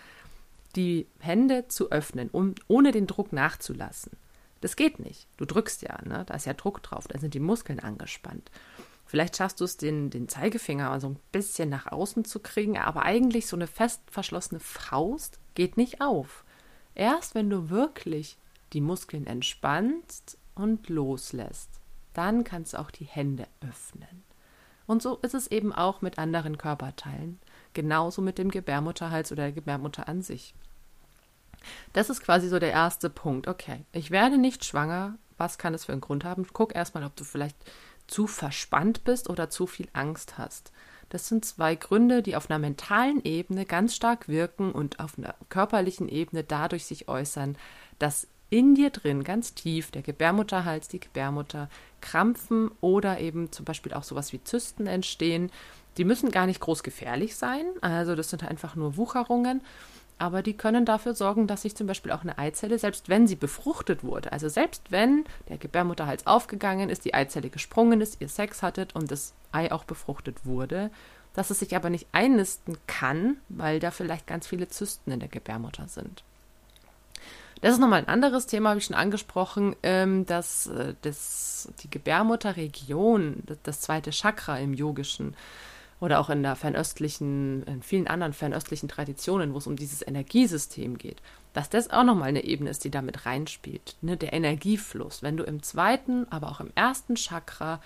die 0.76 1.06
Hände 1.20 1.68
zu 1.68 1.92
öffnen, 1.92 2.30
um, 2.32 2.56
ohne 2.68 2.92
den 2.92 3.06
Druck 3.06 3.32
nachzulassen. 3.32 4.14
Das 4.62 4.76
geht 4.76 4.98
nicht. 4.98 5.28
Du 5.38 5.46
drückst 5.46 5.84
ja, 5.84 6.00
ne? 6.06 6.24
da 6.26 6.34
ist 6.34 6.48
ja 6.48 6.54
Druck 6.54 6.82
drauf, 6.82 7.08
da 7.08 7.20
sind 7.20 7.36
die 7.36 7.40
Muskeln 7.40 7.80
angespannt. 7.80 8.50
Vielleicht 9.06 9.38
schaffst 9.38 9.60
du 9.62 9.64
es, 9.64 9.78
den, 9.78 10.10
den 10.10 10.28
Zeigefinger 10.28 11.00
so 11.00 11.10
ein 11.10 11.20
bisschen 11.32 11.70
nach 11.70 11.92
außen 11.92 12.26
zu 12.26 12.40
kriegen, 12.40 12.80
aber 12.80 13.04
eigentlich 13.04 13.46
so 13.46 13.56
eine 13.56 13.68
fest 13.68 14.02
verschlossene 14.10 14.60
Faust 14.60 15.38
geht 15.56 15.78
nicht 15.78 16.02
auf. 16.02 16.44
Erst 16.94 17.36
wenn 17.36 17.50
du 17.50 17.70
wirklich 17.70 18.38
die 18.74 18.82
Muskeln 18.82 19.28
entspannst 19.28 20.38
und 20.54 20.90
loslässt, 20.90 21.70
dann 22.14 22.44
kannst 22.44 22.74
du 22.74 22.80
auch 22.80 22.92
die 22.92 23.06
Hände 23.06 23.48
öffnen. 23.62 24.24
Und 24.88 25.02
so 25.02 25.18
ist 25.18 25.34
es 25.34 25.48
eben 25.48 25.74
auch 25.74 26.02
mit 26.02 26.20
anderen 26.20 26.58
Körperteilen, 26.58 27.40
genauso 27.74 28.22
mit 28.22 28.38
dem 28.38 28.52
Gebärmutterhals 28.52 29.32
oder 29.32 29.44
der 29.44 29.52
Gebärmutter 29.52 30.08
an 30.08 30.22
sich. 30.22 30.54
Das 31.94 32.10
ist 32.10 32.22
quasi 32.22 32.48
so 32.48 32.60
der 32.60 32.72
erste 32.72 33.10
Punkt. 33.10 33.48
Okay, 33.48 33.86
ich 33.92 34.12
werde 34.12 34.38
nicht 34.38 34.64
schwanger. 34.64 35.18
Was 35.38 35.58
kann 35.58 35.74
es 35.74 35.86
für 35.86 35.92
einen 35.92 36.02
Grund 36.02 36.24
haben? 36.24 36.48
Guck 36.54 36.76
erstmal, 36.76 37.04
ob 37.04 37.16
du 37.16 37.24
vielleicht 37.24 37.58
zu 38.08 38.28
verspannt 38.28 39.04
bist 39.04 39.30
oder 39.30 39.50
zu 39.50 39.68
viel 39.68 39.90
Angst 39.94 40.38
hast. 40.38 40.72
Das 41.10 41.28
sind 41.28 41.46
zwei 41.46 41.76
Gründe, 41.76 42.22
die 42.22 42.36
auf 42.36 42.50
einer 42.50 42.60
mentalen 42.60 43.24
Ebene 43.24 43.66
ganz 43.66 43.96
stark 43.96 44.28
wirken 44.28 44.72
und 44.72 45.00
auf 45.00 45.18
einer 45.18 45.36
körperlichen 45.50 46.10
Ebene 46.10 46.44
dadurch 46.44 46.86
sich 46.86 47.08
äußern, 47.08 47.58
dass 48.00 48.28
in 48.50 48.76
dir 48.76 48.90
drin 48.90 49.24
ganz 49.24 49.54
tief 49.54 49.92
der 49.92 50.02
Gebärmutterhals, 50.02 50.88
die 50.88 51.00
Gebärmutter 51.00 51.70
krampfen 52.02 52.70
oder 52.82 53.20
eben 53.20 53.52
zum 53.52 53.66
Beispiel 53.66 53.94
auch 53.94 54.04
sowas 54.04 54.34
wie 54.34 54.44
Zysten 54.44 54.88
entstehen. 54.88 55.52
Die 55.98 56.06
müssen 56.06 56.32
gar 56.32 56.46
nicht 56.46 56.60
groß 56.60 56.84
gefährlich 56.84 57.36
sein, 57.36 57.66
also 57.82 58.16
das 58.16 58.30
sind 58.30 58.44
einfach 58.44 58.76
nur 58.76 58.98
Wucherungen, 58.98 59.62
aber 60.18 60.42
die 60.42 60.56
können 60.56 60.86
dafür 60.86 61.14
sorgen, 61.14 61.48
dass 61.48 61.64
sich 61.64 61.76
zum 61.76 61.88
Beispiel 61.88 62.12
auch 62.12 62.22
eine 62.22 62.38
Eizelle, 62.38 62.80
selbst 62.80 63.10
wenn 63.10 63.28
sie 63.28 63.36
befruchtet 63.36 64.04
wurde, 64.04 64.32
also 64.32 64.48
selbst 64.48 64.92
wenn 64.92 65.26
der 65.50 65.58
Gebärmutterhals 65.58 66.26
aufgegangen 66.26 66.90
ist, 66.90 67.06
die 67.06 67.14
Eizelle 67.14 67.50
gesprungen 67.50 68.02
ist, 68.02 68.22
ihr 68.22 68.30
Sex 68.30 68.64
hattet 68.64 68.96
und 68.96 69.12
das 69.12 69.34
Ei 69.52 69.72
auch 69.72 69.84
befruchtet 69.84 70.46
wurde, 70.46 70.90
dass 71.34 71.50
es 71.50 71.60
sich 71.60 71.76
aber 71.76 71.90
nicht 71.90 72.08
einnisten 72.14 72.78
kann, 72.88 73.38
weil 73.50 73.80
da 73.80 73.92
vielleicht 73.92 74.26
ganz 74.26 74.48
viele 74.48 74.70
Zysten 74.70 75.12
in 75.12 75.20
der 75.20 75.30
Gebärmutter 75.30 75.88
sind. 75.88 76.24
Das 77.62 77.74
ist 77.74 77.80
nochmal 77.80 78.00
ein 78.00 78.08
anderes 78.08 78.48
Thema, 78.48 78.70
habe 78.70 78.80
ich 78.80 78.86
schon 78.86 78.96
angesprochen, 78.96 79.76
ähm, 79.84 80.26
dass 80.26 80.68
äh, 80.68 80.94
das, 81.02 81.70
die 81.82 81.90
Gebärmutterregion, 81.90 83.44
das, 83.46 83.58
das 83.64 83.82
zweite 83.82 84.12
Chakra 84.12 84.60
im 84.60 84.74
Yogischen, 84.74 85.36
oder 86.00 86.20
auch 86.20 86.30
in 86.30 86.44
der 86.44 86.56
fernöstlichen, 86.56 87.64
in 87.64 87.82
vielen 87.82 88.08
anderen 88.08 88.34
fernöstlichen 88.34 88.90
Traditionen, 88.90 89.54
wo 89.54 89.58
es 89.58 89.68
um 89.68 89.76
dieses 89.76 90.06
Energiesystem 90.06 90.98
geht, 90.98 91.22
dass 91.54 91.70
das 91.70 91.90
auch 91.90 92.04
nochmal 92.04 92.30
eine 92.30 92.44
Ebene 92.44 92.70
ist, 92.70 92.84
die 92.84 92.92
damit 92.92 93.26
reinspielt. 93.26 93.96
Ne? 94.02 94.18
Der 94.18 94.34
Energiefluss. 94.34 95.24
Wenn 95.24 95.38
du 95.38 95.44
im 95.44 95.64
zweiten, 95.64 96.28
aber 96.32 96.50
auch 96.50 96.60
im 96.60 96.72
ersten 96.76 97.16
Chakra 97.16 97.80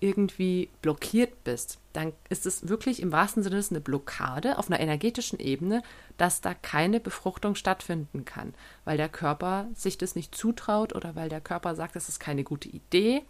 irgendwie 0.00 0.70
blockiert 0.80 1.44
bist, 1.44 1.78
dann 1.92 2.12
ist 2.28 2.46
es 2.46 2.68
wirklich 2.68 3.00
im 3.00 3.12
wahrsten 3.12 3.42
Sinne 3.42 3.62
eine 3.70 3.80
Blockade 3.80 4.58
auf 4.58 4.70
einer 4.70 4.80
energetischen 4.80 5.38
Ebene, 5.38 5.82
dass 6.16 6.40
da 6.40 6.54
keine 6.54 7.00
Befruchtung 7.00 7.54
stattfinden 7.54 8.24
kann, 8.24 8.54
weil 8.84 8.96
der 8.96 9.08
Körper 9.08 9.68
sich 9.74 9.98
das 9.98 10.14
nicht 10.14 10.34
zutraut 10.34 10.94
oder 10.94 11.14
weil 11.16 11.28
der 11.28 11.40
Körper 11.40 11.74
sagt, 11.74 11.96
das 11.96 12.08
ist 12.08 12.18
keine 12.18 12.44
gute 12.44 12.68
Idee. 12.68 13.22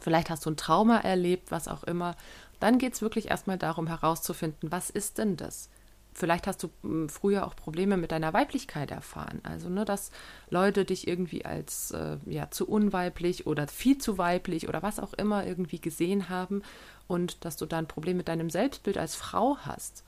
Vielleicht 0.00 0.30
hast 0.30 0.46
du 0.46 0.50
ein 0.50 0.56
Trauma 0.56 0.98
erlebt, 0.98 1.50
was 1.50 1.66
auch 1.68 1.84
immer. 1.84 2.14
Dann 2.60 2.78
geht 2.78 2.94
es 2.94 3.02
wirklich 3.02 3.30
erstmal 3.30 3.58
darum 3.58 3.86
herauszufinden, 3.86 4.72
was 4.72 4.90
ist 4.90 5.18
denn 5.18 5.36
das? 5.36 5.68
Vielleicht 6.14 6.48
hast 6.48 6.62
du 6.64 6.70
hm, 6.82 7.08
früher 7.08 7.46
auch 7.46 7.54
Probleme 7.54 7.96
mit 7.96 8.10
deiner 8.10 8.32
Weiblichkeit 8.32 8.90
erfahren. 8.90 9.40
Also, 9.44 9.68
ne, 9.68 9.84
dass 9.84 10.10
Leute 10.50 10.84
dich 10.84 11.06
irgendwie 11.06 11.44
als 11.44 11.92
äh, 11.92 12.16
ja, 12.26 12.50
zu 12.50 12.68
unweiblich 12.68 13.46
oder 13.46 13.68
viel 13.68 13.98
zu 13.98 14.18
weiblich 14.18 14.68
oder 14.68 14.82
was 14.82 14.98
auch 14.98 15.14
immer 15.14 15.46
irgendwie 15.46 15.80
gesehen 15.80 16.28
haben 16.28 16.62
und 17.06 17.44
dass 17.44 17.56
du 17.56 17.66
da 17.66 17.78
ein 17.78 17.86
Problem 17.86 18.16
mit 18.16 18.26
deinem 18.26 18.50
Selbstbild 18.50 18.98
als 18.98 19.14
Frau 19.14 19.58
hast. 19.58 20.02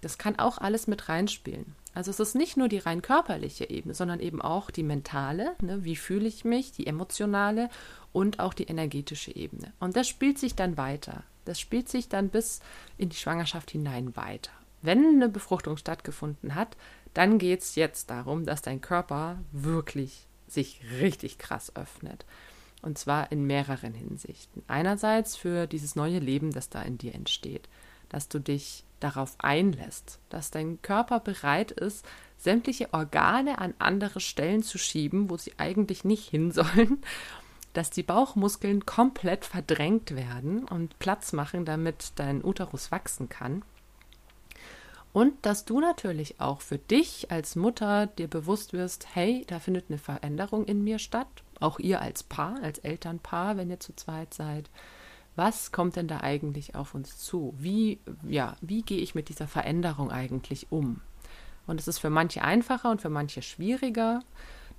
Das 0.00 0.16
kann 0.16 0.38
auch 0.38 0.56
alles 0.56 0.86
mit 0.86 1.10
reinspielen. 1.10 1.74
Also 1.92 2.10
es 2.10 2.20
ist 2.20 2.34
nicht 2.34 2.56
nur 2.56 2.68
die 2.68 2.78
rein 2.78 3.02
körperliche 3.02 3.68
Ebene, 3.68 3.94
sondern 3.94 4.20
eben 4.20 4.40
auch 4.40 4.70
die 4.70 4.82
mentale, 4.82 5.56
ne, 5.60 5.84
wie 5.84 5.96
fühle 5.96 6.28
ich 6.28 6.44
mich, 6.44 6.72
die 6.72 6.86
emotionale 6.86 7.68
und 8.12 8.40
auch 8.40 8.54
die 8.54 8.64
energetische 8.64 9.34
Ebene. 9.34 9.72
Und 9.78 9.96
das 9.96 10.08
spielt 10.08 10.38
sich 10.38 10.54
dann 10.54 10.76
weiter. 10.76 11.24
Das 11.50 11.58
spielt 11.58 11.88
sich 11.88 12.08
dann 12.08 12.28
bis 12.28 12.60
in 12.96 13.08
die 13.08 13.16
Schwangerschaft 13.16 13.72
hinein 13.72 14.14
weiter. 14.14 14.52
Wenn 14.82 15.04
eine 15.04 15.28
Befruchtung 15.28 15.76
stattgefunden 15.76 16.54
hat, 16.54 16.76
dann 17.12 17.38
geht 17.38 17.62
es 17.62 17.74
jetzt 17.74 18.08
darum, 18.08 18.46
dass 18.46 18.62
dein 18.62 18.80
Körper 18.80 19.40
wirklich 19.50 20.28
sich 20.46 20.80
richtig 21.00 21.38
krass 21.38 21.74
öffnet. 21.74 22.24
Und 22.82 22.98
zwar 22.98 23.32
in 23.32 23.48
mehreren 23.48 23.94
Hinsichten. 23.94 24.62
Einerseits 24.68 25.34
für 25.34 25.66
dieses 25.66 25.96
neue 25.96 26.20
Leben, 26.20 26.52
das 26.52 26.68
da 26.68 26.82
in 26.82 26.98
dir 26.98 27.16
entsteht, 27.16 27.68
dass 28.10 28.28
du 28.28 28.38
dich 28.38 28.84
darauf 29.00 29.34
einlässt, 29.38 30.20
dass 30.28 30.52
dein 30.52 30.80
Körper 30.82 31.18
bereit 31.18 31.72
ist, 31.72 32.06
sämtliche 32.38 32.94
Organe 32.94 33.58
an 33.58 33.74
andere 33.80 34.20
Stellen 34.20 34.62
zu 34.62 34.78
schieben, 34.78 35.30
wo 35.30 35.36
sie 35.36 35.54
eigentlich 35.58 36.04
nicht 36.04 36.30
hin 36.30 36.52
sollen 36.52 37.02
dass 37.72 37.90
die 37.90 38.02
Bauchmuskeln 38.02 38.84
komplett 38.86 39.44
verdrängt 39.44 40.16
werden 40.16 40.64
und 40.64 40.98
Platz 40.98 41.32
machen, 41.32 41.64
damit 41.64 42.12
dein 42.16 42.44
Uterus 42.44 42.90
wachsen 42.90 43.28
kann. 43.28 43.62
Und 45.12 45.34
dass 45.42 45.64
du 45.64 45.80
natürlich 45.80 46.40
auch 46.40 46.60
für 46.60 46.78
dich 46.78 47.30
als 47.30 47.56
Mutter 47.56 48.06
dir 48.06 48.28
bewusst 48.28 48.72
wirst, 48.72 49.08
hey, 49.14 49.44
da 49.48 49.58
findet 49.58 49.86
eine 49.88 49.98
Veränderung 49.98 50.64
in 50.66 50.84
mir 50.84 50.98
statt. 50.98 51.26
Auch 51.58 51.78
ihr 51.78 52.00
als 52.00 52.22
Paar, 52.22 52.62
als 52.62 52.78
Elternpaar, 52.78 53.56
wenn 53.56 53.70
ihr 53.70 53.80
zu 53.80 53.94
zweit 53.94 54.34
seid. 54.34 54.70
was 55.36 55.72
kommt 55.72 55.96
denn 55.96 56.08
da 56.08 56.20
eigentlich 56.20 56.74
auf 56.74 56.94
uns 56.94 57.18
zu? 57.18 57.54
Wie, 57.56 57.98
ja, 58.28 58.56
wie 58.60 58.82
gehe 58.82 58.98
ich 58.98 59.14
mit 59.14 59.28
dieser 59.28 59.48
Veränderung 59.48 60.10
eigentlich 60.10 60.66
um? 60.70 61.00
Und 61.66 61.80
es 61.80 61.88
ist 61.88 61.98
für 61.98 62.10
manche 62.10 62.42
einfacher 62.42 62.90
und 62.90 63.00
für 63.00 63.08
manche 63.08 63.42
schwieriger. 63.42 64.20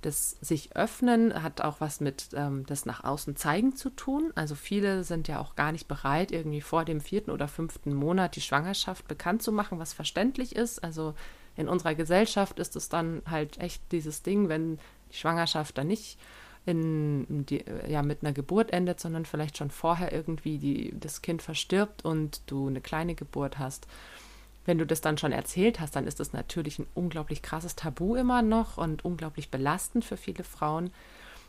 Das 0.02 0.36
sich 0.40 0.76
öffnen 0.76 1.42
hat 1.42 1.60
auch 1.60 1.80
was 1.80 2.00
mit 2.00 2.28
ähm, 2.34 2.66
das 2.66 2.86
nach 2.86 3.04
außen 3.04 3.36
zeigen 3.36 3.76
zu 3.76 3.88
tun. 3.90 4.32
Also 4.34 4.54
viele 4.54 5.04
sind 5.04 5.28
ja 5.28 5.40
auch 5.40 5.56
gar 5.56 5.72
nicht 5.72 5.88
bereit, 5.88 6.32
irgendwie 6.32 6.60
vor 6.60 6.84
dem 6.84 7.00
vierten 7.00 7.30
oder 7.30 7.48
fünften 7.48 7.94
Monat 7.94 8.36
die 8.36 8.40
Schwangerschaft 8.40 9.08
bekannt 9.08 9.42
zu 9.42 9.52
machen, 9.52 9.78
was 9.78 9.92
verständlich 9.92 10.54
ist. 10.54 10.82
Also 10.82 11.14
in 11.56 11.68
unserer 11.68 11.94
Gesellschaft 11.94 12.58
ist 12.58 12.76
es 12.76 12.88
dann 12.88 13.22
halt 13.30 13.58
echt 13.58 13.80
dieses 13.92 14.22
Ding, 14.22 14.48
wenn 14.48 14.78
die 15.10 15.16
Schwangerschaft 15.16 15.78
dann 15.78 15.86
nicht 15.86 16.18
in 16.64 17.44
die, 17.46 17.64
ja, 17.88 18.02
mit 18.02 18.22
einer 18.22 18.32
Geburt 18.32 18.72
endet, 18.72 19.00
sondern 19.00 19.24
vielleicht 19.24 19.58
schon 19.58 19.70
vorher 19.70 20.12
irgendwie 20.12 20.58
die, 20.58 20.94
das 20.98 21.22
Kind 21.22 21.42
verstirbt 21.42 22.04
und 22.04 22.42
du 22.46 22.68
eine 22.68 22.80
kleine 22.80 23.14
Geburt 23.14 23.58
hast. 23.58 23.86
Wenn 24.64 24.78
du 24.78 24.86
das 24.86 25.00
dann 25.00 25.18
schon 25.18 25.32
erzählt 25.32 25.80
hast, 25.80 25.96
dann 25.96 26.06
ist 26.06 26.20
das 26.20 26.32
natürlich 26.32 26.78
ein 26.78 26.86
unglaublich 26.94 27.42
krasses 27.42 27.74
Tabu 27.74 28.14
immer 28.14 28.42
noch 28.42 28.78
und 28.78 29.04
unglaublich 29.04 29.50
belastend 29.50 30.04
für 30.04 30.16
viele 30.16 30.44
Frauen. 30.44 30.92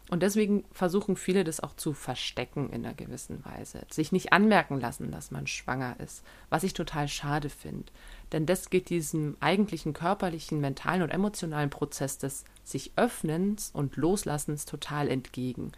Und 0.10 0.22
deswegen 0.22 0.66
versuchen 0.74 1.16
viele 1.16 1.44
das 1.44 1.62
auch 1.62 1.76
zu 1.76 1.94
verstecken 1.94 2.70
in 2.72 2.86
einer 2.86 2.94
gewissen 2.94 3.44
Weise, 3.46 3.86
sich 3.90 4.12
nicht 4.12 4.34
anmerken 4.34 4.80
lassen, 4.80 5.12
dass 5.12 5.32
man 5.32 5.48
schwanger 5.48 5.96
ist, 6.00 6.24
was 6.50 6.64
ich 6.64 6.74
total 6.74 7.08
schade 7.08 7.50
finde. 7.50 7.92
Denn 8.32 8.46
das 8.46 8.70
geht 8.70 8.90
diesem 8.90 9.38
eigentlichen 9.40 9.94
körperlichen, 9.94 10.60
mentalen 10.60 11.04
und 11.04 11.10
emotionalen 11.10 11.70
Prozess 11.70 12.18
des 12.18 12.44
sich 12.64 12.92
Öffnens 12.96 13.72
und 13.74 13.96
Loslassens 13.96 14.66
total 14.66 15.08
entgegen. 15.08 15.72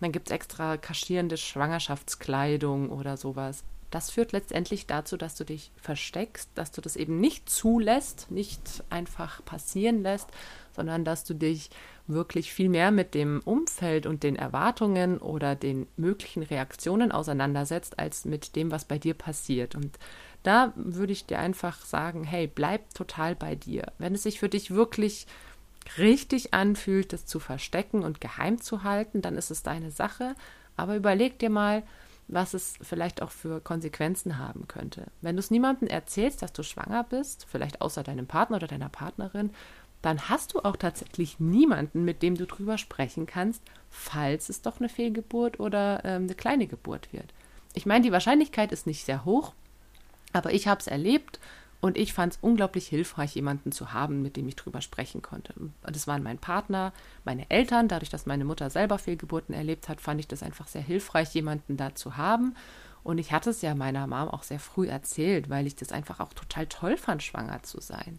Dann 0.00 0.12
gibt 0.12 0.28
es 0.28 0.34
extra 0.34 0.76
kaschierende 0.76 1.36
Schwangerschaftskleidung 1.36 2.90
oder 2.90 3.16
sowas. 3.16 3.62
Das 3.90 4.10
führt 4.10 4.32
letztendlich 4.32 4.86
dazu, 4.86 5.16
dass 5.16 5.34
du 5.34 5.44
dich 5.44 5.70
versteckst, 5.80 6.50
dass 6.54 6.72
du 6.72 6.80
das 6.80 6.96
eben 6.96 7.20
nicht 7.20 7.48
zulässt, 7.48 8.30
nicht 8.30 8.84
einfach 8.90 9.42
passieren 9.44 10.02
lässt, 10.02 10.28
sondern 10.76 11.04
dass 11.04 11.24
du 11.24 11.34
dich 11.34 11.70
wirklich 12.06 12.52
viel 12.52 12.68
mehr 12.68 12.90
mit 12.90 13.14
dem 13.14 13.40
Umfeld 13.44 14.06
und 14.06 14.22
den 14.22 14.36
Erwartungen 14.36 15.18
oder 15.18 15.54
den 15.54 15.86
möglichen 15.96 16.42
Reaktionen 16.42 17.12
auseinandersetzt, 17.12 17.98
als 17.98 18.24
mit 18.24 18.56
dem, 18.56 18.70
was 18.70 18.84
bei 18.84 18.98
dir 18.98 19.14
passiert. 19.14 19.74
Und 19.74 19.98
da 20.42 20.72
würde 20.76 21.12
ich 21.12 21.26
dir 21.26 21.38
einfach 21.38 21.84
sagen, 21.84 22.24
hey, 22.24 22.46
bleib 22.46 22.94
total 22.94 23.34
bei 23.34 23.54
dir. 23.54 23.92
Wenn 23.98 24.14
es 24.14 24.22
sich 24.22 24.38
für 24.38 24.48
dich 24.48 24.70
wirklich 24.70 25.26
richtig 25.96 26.52
anfühlt, 26.52 27.12
das 27.12 27.24
zu 27.26 27.40
verstecken 27.40 28.02
und 28.02 28.20
geheim 28.20 28.60
zu 28.60 28.82
halten, 28.82 29.22
dann 29.22 29.36
ist 29.36 29.50
es 29.50 29.62
deine 29.62 29.90
Sache. 29.90 30.34
Aber 30.76 30.96
überleg 30.96 31.38
dir 31.38 31.50
mal, 31.50 31.82
was 32.28 32.54
es 32.54 32.74
vielleicht 32.82 33.22
auch 33.22 33.30
für 33.30 33.60
Konsequenzen 33.60 34.38
haben 34.38 34.68
könnte. 34.68 35.06
Wenn 35.22 35.36
du 35.36 35.40
es 35.40 35.50
niemandem 35.50 35.88
erzählst, 35.88 36.42
dass 36.42 36.52
du 36.52 36.62
schwanger 36.62 37.04
bist, 37.04 37.46
vielleicht 37.48 37.80
außer 37.80 38.02
deinem 38.02 38.26
Partner 38.26 38.56
oder 38.56 38.66
deiner 38.66 38.90
Partnerin, 38.90 39.50
dann 40.02 40.28
hast 40.28 40.54
du 40.54 40.60
auch 40.60 40.76
tatsächlich 40.76 41.40
niemanden, 41.40 42.04
mit 42.04 42.22
dem 42.22 42.36
du 42.36 42.46
drüber 42.46 42.78
sprechen 42.78 43.26
kannst, 43.26 43.62
falls 43.90 44.48
es 44.48 44.62
doch 44.62 44.78
eine 44.78 44.88
Fehlgeburt 44.88 45.58
oder 45.58 46.04
ähm, 46.04 46.24
eine 46.24 46.34
kleine 46.34 46.66
Geburt 46.66 47.12
wird. 47.12 47.32
Ich 47.74 47.86
meine, 47.86 48.04
die 48.04 48.12
Wahrscheinlichkeit 48.12 48.70
ist 48.70 48.86
nicht 48.86 49.04
sehr 49.04 49.24
hoch, 49.24 49.54
aber 50.32 50.52
ich 50.52 50.68
habe 50.68 50.80
es 50.80 50.86
erlebt 50.86 51.40
und 51.80 51.96
ich 51.96 52.12
fand 52.12 52.32
es 52.32 52.38
unglaublich 52.42 52.88
hilfreich, 52.88 53.36
jemanden 53.36 53.70
zu 53.70 53.92
haben, 53.92 54.20
mit 54.20 54.36
dem 54.36 54.48
ich 54.48 54.56
drüber 54.56 54.80
sprechen 54.80 55.22
konnte. 55.22 55.54
Das 55.82 56.08
waren 56.08 56.24
mein 56.24 56.38
Partner, 56.38 56.92
meine 57.24 57.48
Eltern. 57.50 57.86
Dadurch, 57.86 58.10
dass 58.10 58.26
meine 58.26 58.44
Mutter 58.44 58.68
selber 58.68 58.98
Fehlgeburten 58.98 59.54
erlebt 59.54 59.88
hat, 59.88 60.00
fand 60.00 60.18
ich 60.18 60.26
das 60.26 60.42
einfach 60.42 60.66
sehr 60.66 60.82
hilfreich, 60.82 61.32
jemanden 61.34 61.76
da 61.76 61.94
zu 61.94 62.16
haben. 62.16 62.56
Und 63.04 63.18
ich 63.18 63.32
hatte 63.32 63.50
es 63.50 63.62
ja 63.62 63.76
meiner 63.76 64.08
Mom 64.08 64.28
auch 64.28 64.42
sehr 64.42 64.58
früh 64.58 64.88
erzählt, 64.88 65.48
weil 65.50 65.68
ich 65.68 65.76
das 65.76 65.92
einfach 65.92 66.18
auch 66.18 66.32
total 66.32 66.66
toll 66.66 66.96
fand, 66.96 67.22
schwanger 67.22 67.62
zu 67.62 67.80
sein. 67.80 68.18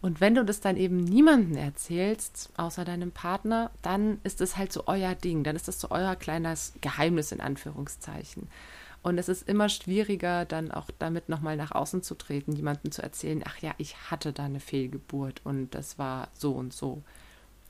Und 0.00 0.20
wenn 0.20 0.34
du 0.34 0.44
das 0.44 0.60
dann 0.60 0.76
eben 0.76 0.96
niemandem 0.96 1.56
erzählst, 1.56 2.50
außer 2.56 2.84
deinem 2.84 3.10
Partner, 3.10 3.70
dann 3.82 4.18
ist 4.22 4.40
es 4.40 4.56
halt 4.56 4.72
so 4.72 4.84
euer 4.86 5.14
Ding, 5.14 5.44
dann 5.44 5.56
ist 5.56 5.68
das 5.68 5.80
so 5.80 5.90
euer 5.90 6.16
kleines 6.16 6.72
Geheimnis 6.80 7.32
in 7.32 7.40
Anführungszeichen. 7.40 8.48
Und 9.02 9.16
es 9.16 9.28
ist 9.28 9.48
immer 9.48 9.68
schwieriger, 9.68 10.44
dann 10.44 10.70
auch 10.70 10.86
damit 10.98 11.28
nochmal 11.28 11.56
nach 11.56 11.72
außen 11.72 12.02
zu 12.02 12.14
treten, 12.14 12.52
jemandem 12.52 12.92
zu 12.92 13.02
erzählen, 13.02 13.42
ach 13.46 13.58
ja, 13.58 13.72
ich 13.78 14.10
hatte 14.10 14.32
da 14.32 14.44
eine 14.44 14.60
Fehlgeburt 14.60 15.40
und 15.44 15.74
das 15.74 15.98
war 15.98 16.28
so 16.34 16.52
und 16.52 16.74
so. 16.74 17.02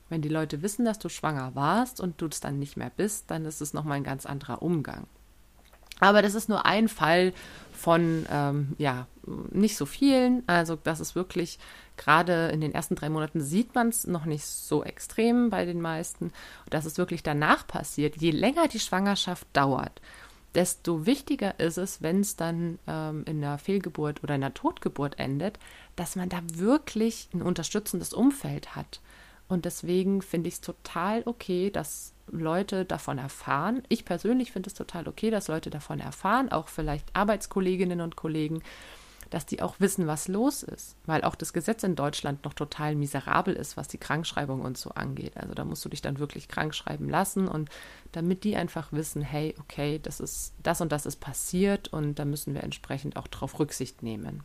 Wenn 0.09 0.21
die 0.21 0.29
Leute 0.29 0.61
wissen, 0.61 0.83
dass 0.83 0.99
du 0.99 1.07
schwanger 1.07 1.55
warst 1.55 2.01
und 2.01 2.19
du 2.19 2.27
es 2.27 2.41
dann 2.41 2.59
nicht 2.59 2.75
mehr 2.75 2.91
bist, 2.95 3.31
dann 3.31 3.45
ist 3.45 3.61
es 3.61 3.73
nochmal 3.73 3.97
ein 3.97 4.03
ganz 4.03 4.25
anderer 4.25 4.61
Umgang. 4.61 5.07
Aber 6.01 6.21
das 6.21 6.35
ist 6.35 6.49
nur 6.49 6.65
ein 6.65 6.89
Fall 6.89 7.31
von, 7.71 8.25
ähm, 8.29 8.75
ja, 8.77 9.07
nicht 9.51 9.77
so 9.77 9.85
vielen. 9.85 10.43
Also 10.47 10.75
das 10.75 10.99
ist 10.99 11.15
wirklich, 11.15 11.59
gerade 11.95 12.47
in 12.47 12.59
den 12.59 12.73
ersten 12.73 12.95
drei 12.95 13.09
Monaten 13.09 13.39
sieht 13.39 13.73
man 13.75 13.89
es 13.89 14.07
noch 14.07 14.25
nicht 14.25 14.43
so 14.43 14.83
extrem 14.83 15.49
bei 15.49 15.63
den 15.63 15.79
meisten. 15.79 16.25
Und 16.25 16.73
das 16.73 16.85
ist 16.85 16.97
wirklich 16.97 17.23
danach 17.23 17.65
passiert. 17.65 18.17
Je 18.17 18.31
länger 18.31 18.67
die 18.67 18.79
Schwangerschaft 18.79 19.47
dauert, 19.53 20.01
desto 20.55 21.05
wichtiger 21.05 21.59
ist 21.59 21.77
es, 21.77 22.01
wenn 22.01 22.21
es 22.21 22.35
dann 22.35 22.79
ähm, 22.87 23.23
in 23.25 23.43
einer 23.43 23.57
Fehlgeburt 23.57 24.23
oder 24.23 24.33
einer 24.33 24.53
Totgeburt 24.53 25.19
endet, 25.19 25.59
dass 25.95 26.15
man 26.15 26.29
da 26.29 26.41
wirklich 26.53 27.29
ein 27.33 27.41
unterstützendes 27.41 28.13
Umfeld 28.13 28.75
hat. 28.75 28.99
Und 29.47 29.65
deswegen 29.65 30.21
finde 30.21 30.47
ich 30.47 30.55
es 30.55 30.61
total 30.61 31.23
okay, 31.25 31.71
dass 31.71 32.13
Leute 32.27 32.85
davon 32.85 33.17
erfahren. 33.17 33.83
Ich 33.89 34.05
persönlich 34.05 34.51
finde 34.51 34.67
es 34.67 34.73
total 34.73 35.07
okay, 35.07 35.29
dass 35.29 35.49
Leute 35.49 35.69
davon 35.69 35.99
erfahren, 35.99 36.51
auch 36.51 36.69
vielleicht 36.69 37.13
Arbeitskolleginnen 37.13 37.99
und 37.99 38.15
Kollegen, 38.15 38.61
dass 39.31 39.45
die 39.45 39.61
auch 39.61 39.79
wissen, 39.79 40.07
was 40.07 40.27
los 40.27 40.61
ist, 40.61 40.95
weil 41.05 41.23
auch 41.23 41.35
das 41.35 41.53
Gesetz 41.53 41.83
in 41.83 41.95
Deutschland 41.95 42.43
noch 42.43 42.53
total 42.53 42.95
miserabel 42.95 43.55
ist, 43.55 43.77
was 43.77 43.87
die 43.87 43.97
Krankschreibung 43.97 44.61
und 44.61 44.77
so 44.77 44.91
angeht. 44.91 45.37
Also 45.37 45.53
da 45.53 45.63
musst 45.63 45.83
du 45.85 45.89
dich 45.89 46.01
dann 46.01 46.19
wirklich 46.19 46.49
krank 46.49 46.75
schreiben 46.75 47.09
lassen 47.09 47.47
und 47.47 47.69
damit 48.11 48.43
die 48.43 48.57
einfach 48.57 48.91
wissen, 48.91 49.21
hey, 49.21 49.55
okay, 49.59 49.99
das 50.03 50.19
ist 50.19 50.53
das 50.61 50.81
und 50.81 50.91
das 50.91 51.05
ist 51.05 51.21
passiert 51.21 51.87
und 51.87 52.19
da 52.19 52.25
müssen 52.25 52.53
wir 52.53 52.63
entsprechend 52.63 53.15
auch 53.15 53.27
darauf 53.27 53.57
Rücksicht 53.57 54.03
nehmen. 54.03 54.43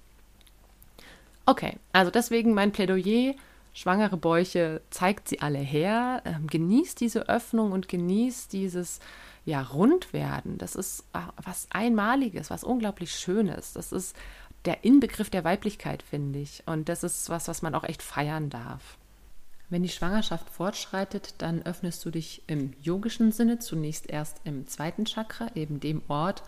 Okay, 1.47 1.78
also 1.93 2.12
deswegen 2.12 2.55
mein 2.55 2.71
Plädoyer, 2.71 3.35
schwangere 3.73 4.16
Bäuche, 4.16 4.83
zeigt 4.90 5.28
sie 5.28 5.40
alle 5.40 5.59
her, 5.59 6.23
ähm, 6.25 6.47
genießt 6.47 7.00
diese 7.00 7.28
Öffnung 7.28 7.73
und 7.73 7.88
genießt 7.88 8.52
dieses 8.52 9.00
ja, 9.45 9.62
Rundwerden. 9.62 10.59
Das 10.59 10.75
ist 10.75 11.05
ah, 11.12 11.33
was 11.43 11.69
Einmaliges, 11.71 12.50
was 12.50 12.64
unglaublich 12.64 13.12
Schönes. 13.12 13.73
Das 13.75 13.93
ist 13.93 14.16
der 14.66 14.85
Inbegriff 14.85 15.30
der 15.30 15.44
Weiblichkeit, 15.44 16.02
finde 16.02 16.40
ich. 16.40 16.62
Und 16.66 16.88
das 16.88 17.02
ist 17.02 17.30
was, 17.30 17.49
was 17.49 17.62
man 17.62 17.75
auch 17.75 17.85
echt 17.85 18.02
feiern 18.02 18.50
darf. 18.50 18.99
Wenn 19.68 19.82
die 19.82 19.88
Schwangerschaft 19.88 20.49
fortschreitet, 20.49 21.35
dann 21.38 21.62
öffnest 21.62 22.04
du 22.04 22.11
dich 22.11 22.42
im 22.46 22.73
yogischen 22.80 23.32
Sinne 23.32 23.58
zunächst 23.58 24.08
erst 24.08 24.40
im 24.44 24.66
zweiten 24.68 25.06
Chakra, 25.06 25.50
eben 25.54 25.80
dem 25.80 26.02
Ort, 26.08 26.42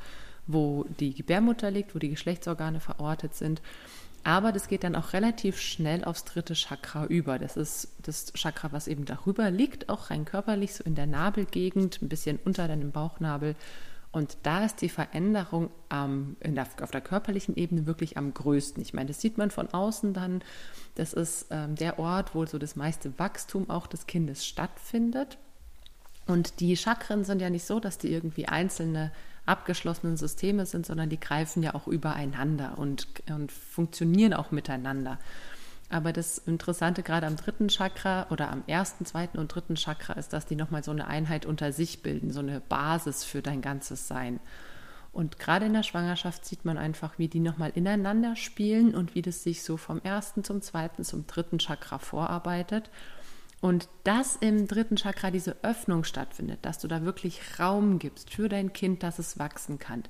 wo 0.46 0.84
die 1.00 1.14
Gebärmutter 1.14 1.70
liegt, 1.70 1.94
wo 1.94 1.98
die 1.98 2.10
Geschlechtsorgane 2.10 2.80
verortet 2.80 3.34
sind. 3.34 3.60
Aber 4.24 4.52
das 4.52 4.68
geht 4.68 4.84
dann 4.84 4.94
auch 4.94 5.12
relativ 5.12 5.60
schnell 5.60 6.04
aufs 6.04 6.24
dritte 6.24 6.54
Chakra 6.54 7.06
über. 7.06 7.38
Das 7.38 7.56
ist 7.56 7.88
das 8.02 8.32
Chakra, 8.34 8.72
was 8.72 8.88
eben 8.88 9.04
darüber 9.04 9.50
liegt, 9.50 9.88
auch 9.88 10.10
rein 10.10 10.24
körperlich, 10.24 10.74
so 10.74 10.84
in 10.84 10.94
der 10.94 11.06
Nabelgegend, 11.06 12.00
ein 12.02 12.08
bisschen 12.08 12.38
unter 12.44 12.68
deinem 12.68 12.92
Bauchnabel 12.92 13.56
und 14.10 14.38
da 14.42 14.64
ist 14.64 14.80
die 14.80 14.88
Veränderung 14.88 15.70
ähm, 15.90 16.36
der, 16.42 16.66
auf 16.82 16.90
der 16.90 17.00
körperlichen 17.00 17.56
Ebene 17.56 17.86
wirklich 17.86 18.16
am 18.16 18.32
größten. 18.32 18.82
Ich 18.82 18.94
meine, 18.94 19.08
das 19.08 19.20
sieht 19.20 19.36
man 19.36 19.50
von 19.50 19.68
außen 19.68 20.14
dann. 20.14 20.42
Das 20.94 21.12
ist 21.12 21.46
ähm, 21.50 21.74
der 21.74 21.98
Ort, 21.98 22.34
wo 22.34 22.46
so 22.46 22.58
das 22.58 22.74
meiste 22.74 23.18
Wachstum 23.18 23.68
auch 23.68 23.86
des 23.86 24.06
Kindes 24.06 24.46
stattfindet. 24.46 25.36
Und 26.26 26.60
die 26.60 26.76
Chakren 26.76 27.24
sind 27.24 27.40
ja 27.40 27.50
nicht 27.50 27.64
so, 27.64 27.80
dass 27.80 27.98
die 27.98 28.12
irgendwie 28.12 28.48
einzelne 28.48 29.12
abgeschlossenen 29.46 30.16
Systeme 30.16 30.66
sind, 30.66 30.86
sondern 30.86 31.08
die 31.08 31.20
greifen 31.20 31.62
ja 31.62 31.74
auch 31.74 31.86
übereinander 31.86 32.76
und, 32.76 33.08
und 33.30 33.50
funktionieren 33.50 34.34
auch 34.34 34.50
miteinander. 34.50 35.18
Aber 35.90 36.12
das 36.12 36.38
Interessante 36.38 37.02
gerade 37.02 37.26
am 37.26 37.36
dritten 37.36 37.68
Chakra 37.68 38.26
oder 38.30 38.50
am 38.50 38.62
ersten, 38.66 39.06
zweiten 39.06 39.38
und 39.38 39.48
dritten 39.48 39.76
Chakra 39.76 40.14
ist, 40.14 40.32
dass 40.32 40.44
die 40.44 40.56
nochmal 40.56 40.84
so 40.84 40.90
eine 40.90 41.06
Einheit 41.06 41.46
unter 41.46 41.72
sich 41.72 42.02
bilden, 42.02 42.30
so 42.30 42.40
eine 42.40 42.60
Basis 42.60 43.24
für 43.24 43.40
dein 43.40 43.62
ganzes 43.62 44.06
Sein. 44.06 44.38
Und 45.12 45.38
gerade 45.38 45.66
in 45.66 45.72
der 45.72 45.82
Schwangerschaft 45.82 46.44
sieht 46.44 46.66
man 46.66 46.76
einfach, 46.76 47.18
wie 47.18 47.28
die 47.28 47.40
nochmal 47.40 47.72
ineinander 47.74 48.36
spielen 48.36 48.94
und 48.94 49.14
wie 49.14 49.22
das 49.22 49.42
sich 49.42 49.62
so 49.62 49.78
vom 49.78 50.02
ersten 50.02 50.44
zum 50.44 50.60
zweiten 50.60 51.04
zum 51.04 51.26
dritten 51.26 51.58
Chakra 51.58 51.98
vorarbeitet. 51.98 52.90
Und 53.60 53.88
dass 54.04 54.36
im 54.36 54.68
dritten 54.68 54.96
Chakra 54.96 55.30
diese 55.30 55.56
Öffnung 55.64 56.04
stattfindet, 56.04 56.60
dass 56.62 56.78
du 56.78 56.86
da 56.86 57.02
wirklich 57.02 57.58
Raum 57.58 57.98
gibst 57.98 58.30
für 58.30 58.48
dein 58.48 58.74
Kind, 58.74 59.02
dass 59.02 59.18
es 59.18 59.38
wachsen 59.38 59.78
kann 59.78 60.04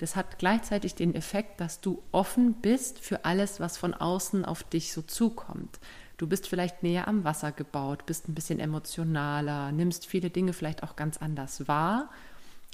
das 0.00 0.16
hat 0.16 0.38
gleichzeitig 0.38 0.94
den 0.94 1.14
Effekt, 1.14 1.60
dass 1.60 1.82
du 1.82 2.02
offen 2.10 2.54
bist 2.54 3.00
für 3.00 3.26
alles, 3.26 3.60
was 3.60 3.76
von 3.76 3.92
außen 3.92 4.46
auf 4.46 4.62
dich 4.62 4.94
so 4.94 5.02
zukommt. 5.02 5.78
Du 6.16 6.26
bist 6.26 6.48
vielleicht 6.48 6.82
näher 6.82 7.06
am 7.06 7.24
Wasser 7.24 7.52
gebaut, 7.52 8.06
bist 8.06 8.26
ein 8.26 8.34
bisschen 8.34 8.60
emotionaler, 8.60 9.72
nimmst 9.72 10.06
viele 10.06 10.30
Dinge 10.30 10.54
vielleicht 10.54 10.82
auch 10.82 10.96
ganz 10.96 11.18
anders 11.18 11.68
wahr. 11.68 12.08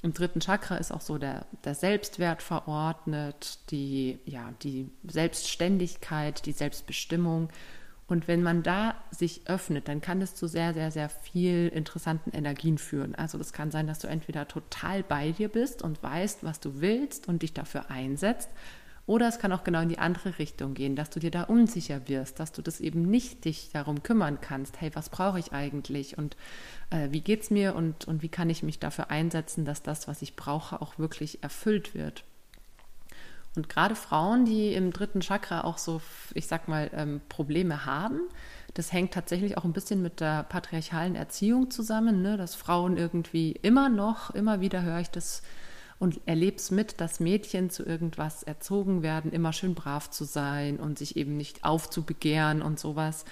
Im 0.03 0.13
dritten 0.13 0.39
Chakra 0.39 0.77
ist 0.77 0.93
auch 0.93 1.01
so 1.01 1.19
der, 1.19 1.47
der 1.65 1.75
Selbstwert 1.75 2.43
verordnet, 2.43 3.59
die, 3.73 4.21
ja, 4.25 4.53
die 4.63 4.89
Selbstständigkeit, 5.03 6.47
die 6.47 6.53
Selbstbestimmung. 6.53 7.49
Und 8.09 8.29
wenn 8.29 8.43
man 8.43 8.63
da 8.63 8.95
sich 9.11 9.43
öffnet, 9.47 9.89
dann 9.89 10.01
kann 10.01 10.23
es 10.23 10.35
zu 10.35 10.47
sehr, 10.47 10.75
sehr, 10.75 10.93
sehr 10.93 11.09
viel 11.09 11.69
interessanten 11.69 12.31
Energien 12.31 12.79
führen. 12.79 13.17
Also 13.17 13.37
das 13.37 13.53
kann 13.53 13.73
sein, 13.73 13.89
dass 13.89 13.99
du 13.99 14.07
entweder 14.07 14.47
total 14.47 15.03
bei 15.03 15.33
dir 15.33 15.49
bist 15.49 15.83
und 15.83 16.03
weißt, 16.03 16.45
was 16.45 16.61
du 16.61 16.81
willst 16.81 17.27
und 17.27 17.43
dich 17.43 17.53
dafür 17.53 17.91
einsetzt, 17.91 18.51
oder 19.07 19.29
es 19.29 19.39
kann 19.39 19.53
auch 19.53 19.63
genau 19.63 19.81
in 19.81 19.89
die 19.89 20.01
andere 20.01 20.39
Richtung 20.41 20.75
gehen, 20.75 20.97
dass 20.97 21.11
du 21.11 21.21
dir 21.21 21.31
da 21.31 21.45
unsicher 21.45 22.09
wirst, 22.09 22.41
dass 22.41 22.51
du 22.51 22.61
das 22.61 22.81
eben 22.81 23.03
nicht 23.03 23.45
dich 23.45 23.71
darum 23.73 24.03
kümmern 24.03 24.41
kannst, 24.41 24.81
hey, 24.81 24.91
was 24.95 25.11
brauche 25.11 25.39
ich 25.39 25.53
eigentlich 25.53 26.19
und 26.19 26.37
äh, 26.91 27.09
wie 27.13 27.23
es 27.33 27.51
mir 27.51 27.77
und, 27.77 28.07
und 28.07 28.23
wie 28.23 28.29
kann 28.29 28.51
ich 28.51 28.65
mich 28.65 28.81
dafür 28.81 29.11
einsetzen, 29.11 29.65
dass 29.65 29.83
das, 29.83 30.09
was 30.09 30.23
ich 30.23 30.35
brauche, 30.35 30.83
auch 30.83 30.99
wirklich 30.99 31.45
erfüllt 31.45 31.95
wird. 31.95 32.25
Und 33.57 33.69
gerade 33.69 33.95
Frauen, 33.95 34.45
die 34.45 34.75
im 34.75 34.93
dritten 34.93 35.21
Chakra 35.21 35.65
auch 35.65 35.79
so, 35.79 36.01
ich 36.35 36.47
sag 36.47 36.69
mal, 36.69 36.91
ähm, 36.93 37.21
Probleme 37.29 37.87
haben, 37.87 38.21
das 38.75 38.93
hängt 38.93 39.15
tatsächlich 39.15 39.57
auch 39.57 39.65
ein 39.65 39.73
bisschen 39.73 40.03
mit 40.03 40.21
der 40.21 40.43
patriarchalen 40.43 41.17
Erziehung 41.17 41.71
zusammen, 41.71 42.21
ne? 42.21 42.37
dass 42.37 42.55
Frauen 42.55 42.99
irgendwie 42.99 43.53
immer 43.63 43.89
noch, 43.89 44.31
immer 44.35 44.61
wieder 44.61 44.83
höre 44.83 45.01
ich 45.01 45.11
das 45.11 45.43
und 45.99 46.21
erlebst 46.27 46.73
mit, 46.73 47.01
dass 47.01 47.21
Mädchen 47.21 47.71
zu 47.71 47.83
irgendwas 47.83 48.43
erzogen 48.43 49.03
werden, 49.03 49.33
immer 49.33 49.55
schön 49.55 49.75
brav 49.75 50.11
zu 50.11 50.25
sein 50.25 50.77
und 50.79 50.99
sich 50.99 51.17
eben 51.17 51.39
nicht 51.39 51.65
aufzubegehren 51.65 52.61
und 52.61 52.79
sowas. 52.79 53.25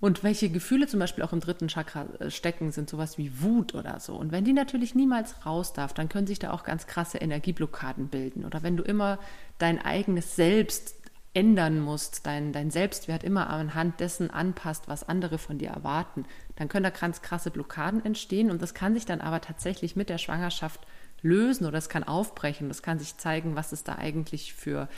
Und 0.00 0.22
welche 0.22 0.48
Gefühle 0.48 0.86
zum 0.86 1.00
Beispiel 1.00 1.24
auch 1.24 1.32
im 1.32 1.40
dritten 1.40 1.68
Chakra 1.68 2.06
äh, 2.20 2.30
stecken, 2.30 2.70
sind 2.70 2.88
sowas 2.88 3.18
wie 3.18 3.42
Wut 3.42 3.74
oder 3.74 3.98
so. 3.98 4.14
Und 4.14 4.30
wenn 4.30 4.44
die 4.44 4.52
natürlich 4.52 4.94
niemals 4.94 5.44
raus 5.44 5.72
darf, 5.72 5.92
dann 5.92 6.08
können 6.08 6.26
sich 6.26 6.38
da 6.38 6.52
auch 6.52 6.62
ganz 6.62 6.86
krasse 6.86 7.18
Energieblockaden 7.18 8.08
bilden. 8.08 8.44
Oder 8.44 8.62
wenn 8.62 8.76
du 8.76 8.84
immer 8.84 9.18
dein 9.58 9.80
eigenes 9.80 10.36
Selbst 10.36 10.94
ändern 11.34 11.80
musst, 11.80 12.26
dein, 12.26 12.52
dein 12.52 12.70
Selbstwert 12.70 13.22
immer 13.22 13.50
anhand 13.50 14.00
dessen 14.00 14.30
anpasst, 14.30 14.88
was 14.88 15.08
andere 15.08 15.38
von 15.38 15.58
dir 15.58 15.70
erwarten, 15.70 16.24
dann 16.56 16.68
können 16.68 16.84
da 16.84 16.90
ganz 16.90 17.20
krasse 17.20 17.50
Blockaden 17.50 18.04
entstehen. 18.04 18.50
Und 18.50 18.62
das 18.62 18.74
kann 18.74 18.94
sich 18.94 19.04
dann 19.04 19.20
aber 19.20 19.40
tatsächlich 19.40 19.96
mit 19.96 20.08
der 20.08 20.18
Schwangerschaft 20.18 20.80
lösen 21.22 21.66
oder 21.66 21.78
es 21.78 21.88
kann 21.88 22.04
aufbrechen. 22.04 22.68
Das 22.68 22.82
kann 22.82 22.98
sich 22.98 23.16
zeigen, 23.16 23.56
was 23.56 23.72
es 23.72 23.84
da 23.84 23.96
eigentlich 23.96 24.54
für, 24.54 24.88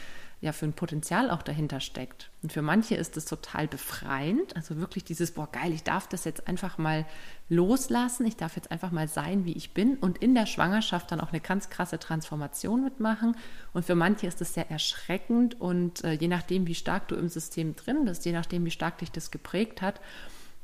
ja, 0.43 0.53
für 0.53 0.65
ein 0.65 0.73
Potenzial 0.73 1.31
auch 1.31 1.43
dahinter 1.43 1.81
steckt. 1.81 2.31
Und 2.43 2.53
für 2.53 2.63
manche 2.63 2.95
ist 2.95 3.19
es 3.19 3.27
total 3.27 3.69
befreiend. 3.69 4.57
Also 4.57 4.79
wirklich 4.79 5.05
dieses, 5.05 5.33
boah, 5.33 5.51
geil, 5.53 5.73
ich 5.73 5.83
darf 5.83 6.09
das 6.09 6.25
jetzt 6.25 6.49
einfach 6.49 6.79
mal 6.79 7.05
loslassen. 7.51 8.25
Ich 8.25 8.37
darf 8.37 8.57
jetzt 8.57 8.71
einfach 8.71 8.91
mal 8.91 9.07
sein, 9.07 9.45
wie 9.45 9.53
ich 9.53 9.75
bin 9.75 9.97
und 9.97 10.19
in 10.19 10.35
der 10.35 10.47
Schwangerschaft 10.47 11.13
dann 11.13 11.21
auch 11.21 11.29
eine 11.29 11.41
ganz 11.41 11.69
krasse 11.69 11.99
Transformation 11.99 12.83
mitmachen. 12.83 13.37
Und 13.75 13.85
für 13.85 13.95
manche 13.95 14.27
ist 14.27 14.41
es 14.41 14.55
sehr 14.55 14.71
erschreckend 14.71 15.61
und 15.61 16.05
äh, 16.05 16.13
je 16.13 16.29
nachdem, 16.29 16.67
wie 16.67 16.75
stark 16.75 17.09
du 17.09 17.17
im 17.17 17.29
System 17.29 17.77
drin 17.77 18.07
bist, 18.07 18.25
je 18.25 18.33
nachdem, 18.33 18.65
wie 18.65 18.71
stark 18.71 18.99
dich 18.99 19.13
das 19.13 19.31
geprägt 19.31 19.83
hat, 19.83 20.01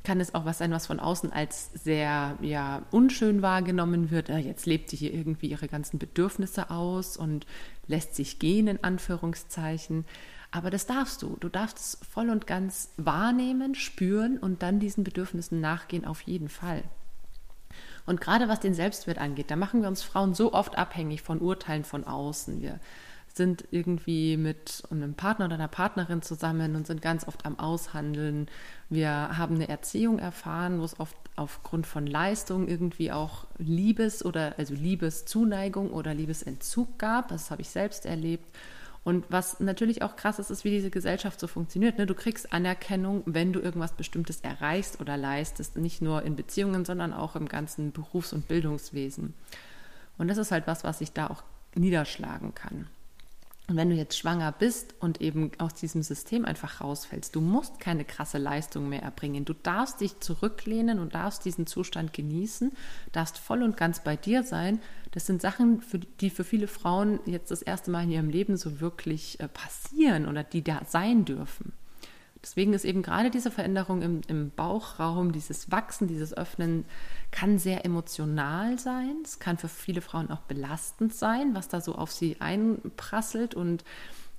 kann 0.06 0.20
es 0.20 0.36
auch 0.36 0.44
was 0.44 0.58
sein, 0.58 0.70
was 0.70 0.86
von 0.86 1.00
außen 1.00 1.32
als 1.32 1.72
sehr 1.74 2.38
ja, 2.40 2.82
unschön 2.92 3.42
wahrgenommen 3.42 4.12
wird. 4.12 4.28
Jetzt 4.28 4.64
lebt 4.64 4.88
sie 4.88 4.96
hier 4.96 5.12
irgendwie 5.12 5.48
ihre 5.48 5.66
ganzen 5.66 5.98
Bedürfnisse 5.98 6.70
aus 6.70 7.16
und 7.16 7.44
lässt 7.88 8.14
sich 8.14 8.38
gehen, 8.38 8.68
in 8.68 8.84
Anführungszeichen. 8.84 10.04
Aber 10.52 10.70
das 10.70 10.86
darfst 10.86 11.22
du. 11.22 11.36
Du 11.40 11.48
darfst 11.48 11.78
es 11.78 11.98
voll 12.08 12.30
und 12.30 12.46
ganz 12.46 12.92
wahrnehmen, 12.96 13.74
spüren 13.74 14.38
und 14.38 14.62
dann 14.62 14.78
diesen 14.78 15.02
Bedürfnissen 15.02 15.60
nachgehen, 15.60 16.04
auf 16.04 16.20
jeden 16.20 16.48
Fall. 16.48 16.84
Und 18.06 18.20
gerade 18.20 18.46
was 18.46 18.60
den 18.60 18.74
Selbstwert 18.74 19.18
angeht, 19.18 19.50
da 19.50 19.56
machen 19.56 19.82
wir 19.82 19.88
uns 19.88 20.04
Frauen 20.04 20.34
so 20.34 20.52
oft 20.52 20.78
abhängig 20.78 21.22
von 21.22 21.40
Urteilen 21.40 21.82
von 21.82 22.04
außen. 22.04 22.62
Wir 22.62 22.78
sind 23.36 23.64
irgendwie 23.70 24.36
mit 24.36 24.82
einem 24.90 25.14
Partner 25.14 25.44
oder 25.44 25.54
einer 25.54 25.68
Partnerin 25.68 26.22
zusammen 26.22 26.74
und 26.74 26.86
sind 26.86 27.02
ganz 27.02 27.28
oft 27.28 27.44
am 27.44 27.58
Aushandeln. 27.58 28.48
Wir 28.88 29.10
haben 29.10 29.56
eine 29.56 29.68
Erziehung 29.68 30.18
erfahren, 30.18 30.80
wo 30.80 30.84
es 30.84 30.98
oft 30.98 31.16
aufgrund 31.36 31.86
von 31.86 32.06
Leistung 32.06 32.66
irgendwie 32.66 33.12
auch 33.12 33.46
Liebes 33.58 34.24
oder 34.24 34.54
also 34.58 34.74
Liebeszuneigung 34.74 35.90
oder 35.90 36.14
Liebesentzug 36.14 36.98
gab. 36.98 37.28
Das 37.28 37.50
habe 37.50 37.62
ich 37.62 37.68
selbst 37.68 38.06
erlebt. 38.06 38.46
Und 39.04 39.24
was 39.28 39.60
natürlich 39.60 40.02
auch 40.02 40.16
krass 40.16 40.40
ist, 40.40 40.50
ist, 40.50 40.64
wie 40.64 40.70
diese 40.70 40.90
Gesellschaft 40.90 41.38
so 41.38 41.46
funktioniert. 41.46 41.98
Ne? 41.98 42.06
Du 42.06 42.14
kriegst 42.14 42.52
Anerkennung, 42.52 43.22
wenn 43.26 43.52
du 43.52 43.60
irgendwas 43.60 43.92
Bestimmtes 43.92 44.40
erreichst 44.40 45.00
oder 45.00 45.16
leistest, 45.16 45.76
nicht 45.76 46.02
nur 46.02 46.22
in 46.22 46.34
Beziehungen, 46.34 46.84
sondern 46.84 47.12
auch 47.12 47.36
im 47.36 47.48
ganzen 47.48 47.92
Berufs- 47.92 48.32
und 48.32 48.48
Bildungswesen. 48.48 49.34
Und 50.18 50.28
das 50.28 50.38
ist 50.38 50.50
halt 50.50 50.66
was, 50.66 50.82
was 50.82 50.98
sich 50.98 51.12
da 51.12 51.28
auch 51.28 51.44
niederschlagen 51.76 52.54
kann. 52.54 52.88
Und 53.68 53.76
wenn 53.76 53.90
du 53.90 53.96
jetzt 53.96 54.16
schwanger 54.16 54.52
bist 54.52 54.94
und 55.00 55.20
eben 55.20 55.50
aus 55.58 55.74
diesem 55.74 56.02
System 56.04 56.44
einfach 56.44 56.80
rausfällst, 56.80 57.34
du 57.34 57.40
musst 57.40 57.80
keine 57.80 58.04
krasse 58.04 58.38
Leistung 58.38 58.88
mehr 58.88 59.02
erbringen. 59.02 59.44
Du 59.44 59.54
darfst 59.54 60.00
dich 60.00 60.20
zurücklehnen 60.20 61.00
und 61.00 61.14
darfst 61.14 61.44
diesen 61.44 61.66
Zustand 61.66 62.12
genießen, 62.12 62.72
darfst 63.10 63.38
voll 63.38 63.64
und 63.64 63.76
ganz 63.76 64.04
bei 64.04 64.14
dir 64.14 64.44
sein. 64.44 64.80
Das 65.10 65.26
sind 65.26 65.42
Sachen, 65.42 65.80
für, 65.80 65.98
die 65.98 66.30
für 66.30 66.44
viele 66.44 66.68
Frauen 66.68 67.18
jetzt 67.26 67.50
das 67.50 67.62
erste 67.62 67.90
Mal 67.90 68.04
in 68.04 68.12
ihrem 68.12 68.30
Leben 68.30 68.56
so 68.56 68.80
wirklich 68.80 69.40
äh, 69.40 69.48
passieren 69.48 70.26
oder 70.28 70.44
die 70.44 70.62
da 70.62 70.82
sein 70.86 71.24
dürfen. 71.24 71.72
Deswegen 72.46 72.74
ist 72.74 72.84
eben 72.84 73.02
gerade 73.02 73.28
diese 73.28 73.50
Veränderung 73.50 74.02
im, 74.02 74.20
im, 74.28 74.50
Bauchraum, 74.50 75.32
dieses 75.32 75.72
Wachsen, 75.72 76.06
dieses 76.06 76.32
Öffnen, 76.32 76.84
kann 77.32 77.58
sehr 77.58 77.84
emotional 77.84 78.78
sein. 78.78 79.16
Es 79.24 79.40
kann 79.40 79.58
für 79.58 79.68
viele 79.68 80.00
Frauen 80.00 80.30
auch 80.30 80.42
belastend 80.42 81.12
sein, 81.12 81.56
was 81.56 81.66
da 81.66 81.80
so 81.80 81.96
auf 81.96 82.12
sie 82.12 82.36
einprasselt. 82.38 83.56
Und 83.56 83.82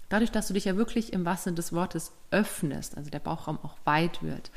dadurch, 0.07 0.31
dass 0.31 0.47
du 0.47 0.53
dich 0.53 0.63
ja 0.63 0.77
wirklich 0.77 1.11
im 1.11 1.25
wahrsten 1.25 1.55
des 1.55 1.73
Wortes 1.73 2.13
öffnest, 2.31 2.95
also 2.95 3.09
der 3.09 3.19
Bauchraum 3.19 3.59
auch 3.61 3.75
weit 3.83 4.23
wird, 4.23 4.51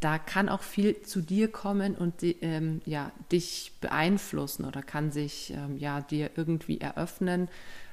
da 0.00 0.18
kann 0.18 0.50
auch 0.50 0.62
viel 0.62 1.00
zu 1.00 1.22
dir 1.22 1.50
kommen 1.50 1.94
und 1.94 2.16
ähm, 2.22 2.82
ja, 2.84 3.12
dich 3.32 3.72
beeinflussen 3.80 4.66
oder 4.66 4.82
kann 4.82 5.10
sich 5.10 5.54
ähm, 5.56 5.78
ja, 5.78 6.02
dir 6.02 6.32
irgendwie 6.36 6.82
eröffnen 6.82 7.48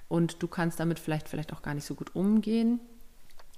und 0.10 0.43
du 0.43 0.50
kannst 0.50 0.82
damit 0.82 1.00
vielleicht, 1.00 1.30
vielleicht 1.30 1.54
auch 1.54 1.62
gar 1.62 1.76
nicht 1.76 1.86
so 1.86 1.96
gut 1.96 2.13
umgehen. 2.13 2.82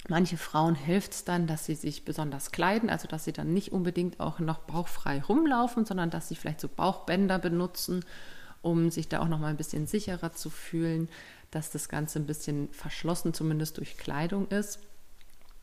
Manche 0.07 0.37
Frauen 0.37 0.75
hilft 0.75 1.11
es 1.11 1.23
dann, 1.25 1.45
dass 1.45 1.65
sie 1.65 1.75
sich 1.75 2.05
besonders 2.05 2.51
kleiden, 2.51 2.89
also 2.89 3.07
dass 3.07 3.25
sie 3.25 3.33
dann 3.33 3.53
nicht 3.53 3.71
unbedingt 3.71 4.19
auch 4.19 4.39
noch 4.39 4.59
bauchfrei 4.59 5.21
rumlaufen, 5.21 5.85
sondern 5.85 6.09
dass 6.09 6.29
sie 6.29 6.35
vielleicht 6.35 6.61
so 6.61 6.69
Bauchbänder 6.69 7.37
benutzen, 7.37 8.05
um 8.61 8.89
sich 8.89 9.09
da 9.09 9.19
auch 9.19 9.27
noch 9.27 9.39
mal 9.39 9.47
ein 9.47 9.57
bisschen 9.57 9.87
sicherer 9.87 10.31
zu 10.31 10.49
fühlen, 10.49 11.09
dass 11.51 11.69
das 11.69 11.89
Ganze 11.89 12.19
ein 12.19 12.25
bisschen 12.25 12.69
verschlossen 12.71 13.33
zumindest 13.33 13.77
durch 13.77 13.97
Kleidung 13.97 14.47
ist. 14.47 14.79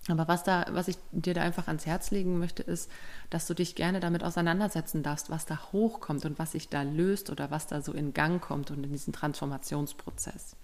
Aber 0.09 0.29
was 0.29 0.44
da, 0.44 0.66
was 0.70 0.88
ich 0.88 0.99
dir 1.11 1.35
da 1.35 1.42
einfach 1.42 1.66
ans 1.66 1.87
Herz 1.87 2.11
legen 2.11 2.38
möchte, 2.38 2.62
ist, 2.62 2.90
dass 3.31 3.46
du 3.46 3.55
dich 3.55 3.75
gerne 3.75 3.99
damit 3.99 4.22
auseinandersetzen 4.22 5.03
darfst, 5.03 5.31
was 5.31 5.46
da 5.46 5.72
hochkommt 5.72 6.25
und 6.25 6.38
was 6.38 6.53
sich 6.53 6.68
da 6.68 6.83
löst 6.83 7.31
oder 7.31 7.51
was 7.51 7.66
da 7.66 7.83
so 7.83 7.92
in 7.92 8.14
Gang 8.14 8.40
kommt 8.40 8.70
und 8.70 8.85
in 8.85 8.92
diesen 8.92 9.12
Transformationsprozess. 9.12 10.57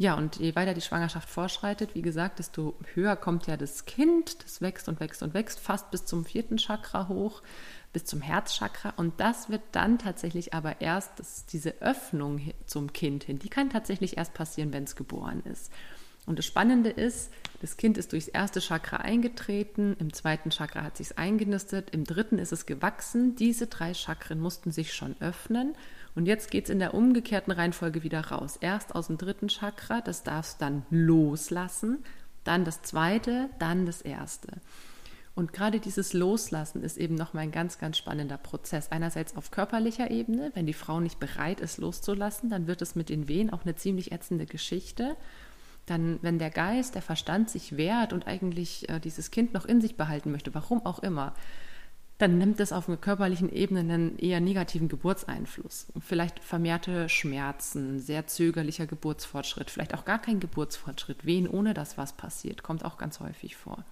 Ja, 0.00 0.14
und 0.14 0.36
je 0.36 0.54
weiter 0.54 0.74
die 0.74 0.80
Schwangerschaft 0.80 1.28
vorschreitet, 1.28 1.96
wie 1.96 2.02
gesagt, 2.02 2.38
desto 2.38 2.76
höher 2.94 3.16
kommt 3.16 3.48
ja 3.48 3.56
das 3.56 3.84
Kind, 3.84 4.44
das 4.44 4.60
wächst 4.60 4.88
und 4.88 5.00
wächst 5.00 5.24
und 5.24 5.34
wächst, 5.34 5.58
fast 5.58 5.90
bis 5.90 6.04
zum 6.04 6.24
vierten 6.24 6.56
Chakra 6.56 7.08
hoch, 7.08 7.42
bis 7.92 8.04
zum 8.04 8.20
Herzchakra. 8.20 8.90
Und 8.96 9.18
das 9.18 9.48
wird 9.50 9.62
dann 9.72 9.98
tatsächlich 9.98 10.54
aber 10.54 10.80
erst, 10.80 11.52
diese 11.52 11.82
Öffnung 11.82 12.40
zum 12.64 12.92
Kind 12.92 13.24
hin, 13.24 13.40
die 13.40 13.48
kann 13.48 13.70
tatsächlich 13.70 14.16
erst 14.16 14.34
passieren, 14.34 14.72
wenn 14.72 14.84
es 14.84 14.94
geboren 14.94 15.42
ist. 15.44 15.72
Und 16.26 16.38
das 16.38 16.46
Spannende 16.46 16.90
ist, 16.90 17.32
das 17.60 17.76
Kind 17.76 17.98
ist 17.98 18.12
durchs 18.12 18.28
erste 18.28 18.60
Chakra 18.60 18.98
eingetreten, 18.98 19.96
im 19.98 20.12
zweiten 20.12 20.50
Chakra 20.50 20.84
hat 20.84 20.96
sich 20.96 21.18
eingenistet, 21.18 21.90
im 21.90 22.04
dritten 22.04 22.38
ist 22.38 22.52
es 22.52 22.66
gewachsen. 22.66 23.34
Diese 23.34 23.66
drei 23.66 23.94
Chakren 23.94 24.38
mussten 24.38 24.70
sich 24.70 24.94
schon 24.94 25.16
öffnen 25.18 25.74
und 26.18 26.26
jetzt 26.26 26.50
geht 26.50 26.64
es 26.64 26.70
in 26.70 26.80
der 26.80 26.94
umgekehrten 26.94 27.52
Reihenfolge 27.52 28.02
wieder 28.02 28.20
raus. 28.20 28.58
Erst 28.60 28.96
aus 28.96 29.06
dem 29.06 29.18
dritten 29.18 29.46
Chakra, 29.46 30.00
das 30.00 30.24
darfst 30.24 30.60
du 30.60 30.64
dann 30.64 30.82
loslassen, 30.90 32.02
dann 32.42 32.64
das 32.64 32.82
zweite, 32.82 33.48
dann 33.60 33.86
das 33.86 34.02
erste. 34.02 34.48
Und 35.36 35.52
gerade 35.52 35.78
dieses 35.78 36.14
Loslassen 36.14 36.82
ist 36.82 36.96
eben 36.96 37.14
nochmal 37.14 37.44
ein 37.44 37.52
ganz, 37.52 37.78
ganz 37.78 37.98
spannender 37.98 38.36
Prozess. 38.36 38.90
Einerseits 38.90 39.36
auf 39.36 39.52
körperlicher 39.52 40.10
Ebene, 40.10 40.50
wenn 40.54 40.66
die 40.66 40.72
Frau 40.72 40.98
nicht 40.98 41.20
bereit 41.20 41.60
ist, 41.60 41.78
loszulassen, 41.78 42.50
dann 42.50 42.66
wird 42.66 42.82
es 42.82 42.96
mit 42.96 43.10
den 43.10 43.28
Wehen 43.28 43.52
auch 43.52 43.62
eine 43.62 43.76
ziemlich 43.76 44.10
ätzende 44.10 44.46
Geschichte. 44.46 45.16
Dann, 45.86 46.18
wenn 46.20 46.40
der 46.40 46.50
Geist, 46.50 46.96
der 46.96 47.02
Verstand 47.02 47.48
sich 47.48 47.76
wehrt 47.76 48.12
und 48.12 48.26
eigentlich 48.26 48.88
äh, 48.88 48.98
dieses 48.98 49.30
Kind 49.30 49.54
noch 49.54 49.66
in 49.66 49.80
sich 49.80 49.96
behalten 49.96 50.32
möchte, 50.32 50.52
warum 50.52 50.84
auch 50.84 50.98
immer, 50.98 51.34
dann 52.18 52.36
nimmt 52.36 52.58
es 52.58 52.72
auf 52.72 52.88
einer 52.88 52.96
körperlichen 52.98 53.50
Ebene 53.50 53.80
einen 53.80 54.18
eher 54.18 54.40
negativen 54.40 54.88
Geburtseinfluss. 54.88 55.86
Vielleicht 56.00 56.40
vermehrte 56.40 57.08
Schmerzen, 57.08 58.00
sehr 58.00 58.26
zögerlicher 58.26 58.86
Geburtsfortschritt, 58.86 59.70
vielleicht 59.70 59.94
auch 59.94 60.04
gar 60.04 60.20
kein 60.20 60.40
Geburtsfortschritt, 60.40 61.24
wen 61.24 61.48
ohne 61.48 61.74
dass 61.74 61.96
was 61.96 62.12
passiert, 62.12 62.64
kommt 62.64 62.84
auch 62.84 62.98
ganz 62.98 63.20
häufig 63.20 63.56
vor. 63.56 63.84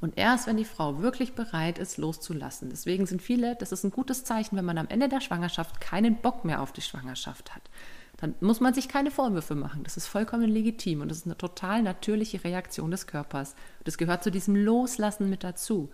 Und 0.00 0.18
erst 0.18 0.46
wenn 0.46 0.56
die 0.56 0.64
Frau 0.64 1.00
wirklich 1.00 1.34
bereit 1.34 1.78
ist, 1.78 1.98
loszulassen. 1.98 2.70
Deswegen 2.70 3.06
sind 3.06 3.22
viele, 3.22 3.54
das 3.56 3.72
ist 3.72 3.84
ein 3.84 3.90
gutes 3.90 4.24
Zeichen, 4.24 4.56
wenn 4.56 4.64
man 4.64 4.78
am 4.78 4.88
Ende 4.88 5.08
der 5.08 5.20
Schwangerschaft 5.20 5.80
keinen 5.80 6.16
Bock 6.16 6.44
mehr 6.44 6.62
auf 6.62 6.72
die 6.72 6.82
Schwangerschaft 6.82 7.54
hat. 7.54 7.62
Dann 8.16 8.34
muss 8.40 8.60
man 8.60 8.74
sich 8.74 8.88
keine 8.88 9.10
Vorwürfe 9.10 9.54
machen. 9.54 9.82
Das 9.84 9.96
ist 9.96 10.06
vollkommen 10.06 10.48
legitim 10.48 11.00
und 11.00 11.10
das 11.10 11.18
ist 11.18 11.26
eine 11.26 11.36
total 11.36 11.82
natürliche 11.82 12.44
Reaktion 12.44 12.90
des 12.90 13.06
Körpers. 13.06 13.54
Das 13.84 13.98
gehört 13.98 14.22
zu 14.22 14.30
diesem 14.30 14.56
Loslassen 14.56 15.28
mit 15.28 15.44
dazu 15.44 15.90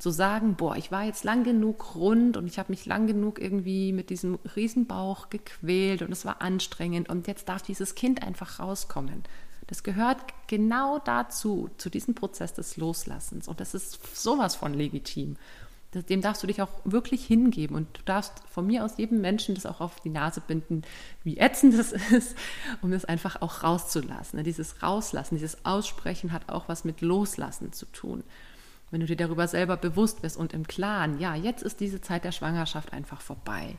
zu 0.00 0.10
sagen, 0.10 0.54
boah, 0.56 0.76
ich 0.76 0.90
war 0.90 1.04
jetzt 1.04 1.24
lang 1.24 1.44
genug 1.44 1.94
rund 1.94 2.38
und 2.38 2.46
ich 2.46 2.58
habe 2.58 2.72
mich 2.72 2.86
lang 2.86 3.06
genug 3.06 3.38
irgendwie 3.38 3.92
mit 3.92 4.08
diesem 4.08 4.38
Riesenbauch 4.56 5.28
gequält 5.28 6.00
und 6.02 6.10
es 6.10 6.24
war 6.24 6.40
anstrengend 6.40 7.10
und 7.10 7.28
jetzt 7.28 7.48
darf 7.48 7.62
dieses 7.62 7.94
Kind 7.94 8.22
einfach 8.22 8.58
rauskommen. 8.58 9.22
Das 9.66 9.82
gehört 9.82 10.18
genau 10.48 10.98
dazu, 11.00 11.70
zu 11.76 11.90
diesem 11.90 12.14
Prozess 12.14 12.54
des 12.54 12.78
Loslassens 12.78 13.46
und 13.46 13.60
das 13.60 13.74
ist 13.74 14.16
sowas 14.16 14.56
von 14.56 14.72
legitim. 14.72 15.36
Dem 15.92 16.22
darfst 16.22 16.42
du 16.42 16.46
dich 16.46 16.62
auch 16.62 16.70
wirklich 16.84 17.26
hingeben 17.26 17.76
und 17.76 17.98
du 17.98 18.02
darfst 18.04 18.32
von 18.48 18.66
mir 18.66 18.84
aus 18.84 18.96
jedem 18.96 19.20
Menschen 19.20 19.54
das 19.56 19.66
auch 19.66 19.80
auf 19.80 20.00
die 20.00 20.08
Nase 20.08 20.40
binden, 20.40 20.82
wie 21.24 21.36
ätzend 21.36 21.76
das 21.78 21.92
ist, 22.10 22.36
um 22.80 22.92
es 22.92 23.04
einfach 23.04 23.42
auch 23.42 23.64
rauszulassen. 23.64 24.42
Dieses 24.44 24.82
Rauslassen, 24.82 25.34
dieses 25.34 25.64
Aussprechen 25.64 26.32
hat 26.32 26.48
auch 26.48 26.68
was 26.68 26.84
mit 26.84 27.02
Loslassen 27.02 27.72
zu 27.72 27.86
tun 27.86 28.24
wenn 28.90 29.00
du 29.00 29.06
dir 29.06 29.16
darüber 29.16 29.46
selber 29.48 29.76
bewusst 29.76 30.22
bist 30.22 30.36
und 30.36 30.52
im 30.52 30.66
Klaren, 30.66 31.20
ja, 31.20 31.34
jetzt 31.34 31.62
ist 31.62 31.80
diese 31.80 32.00
Zeit 32.00 32.24
der 32.24 32.32
Schwangerschaft 32.32 32.92
einfach 32.92 33.20
vorbei, 33.20 33.76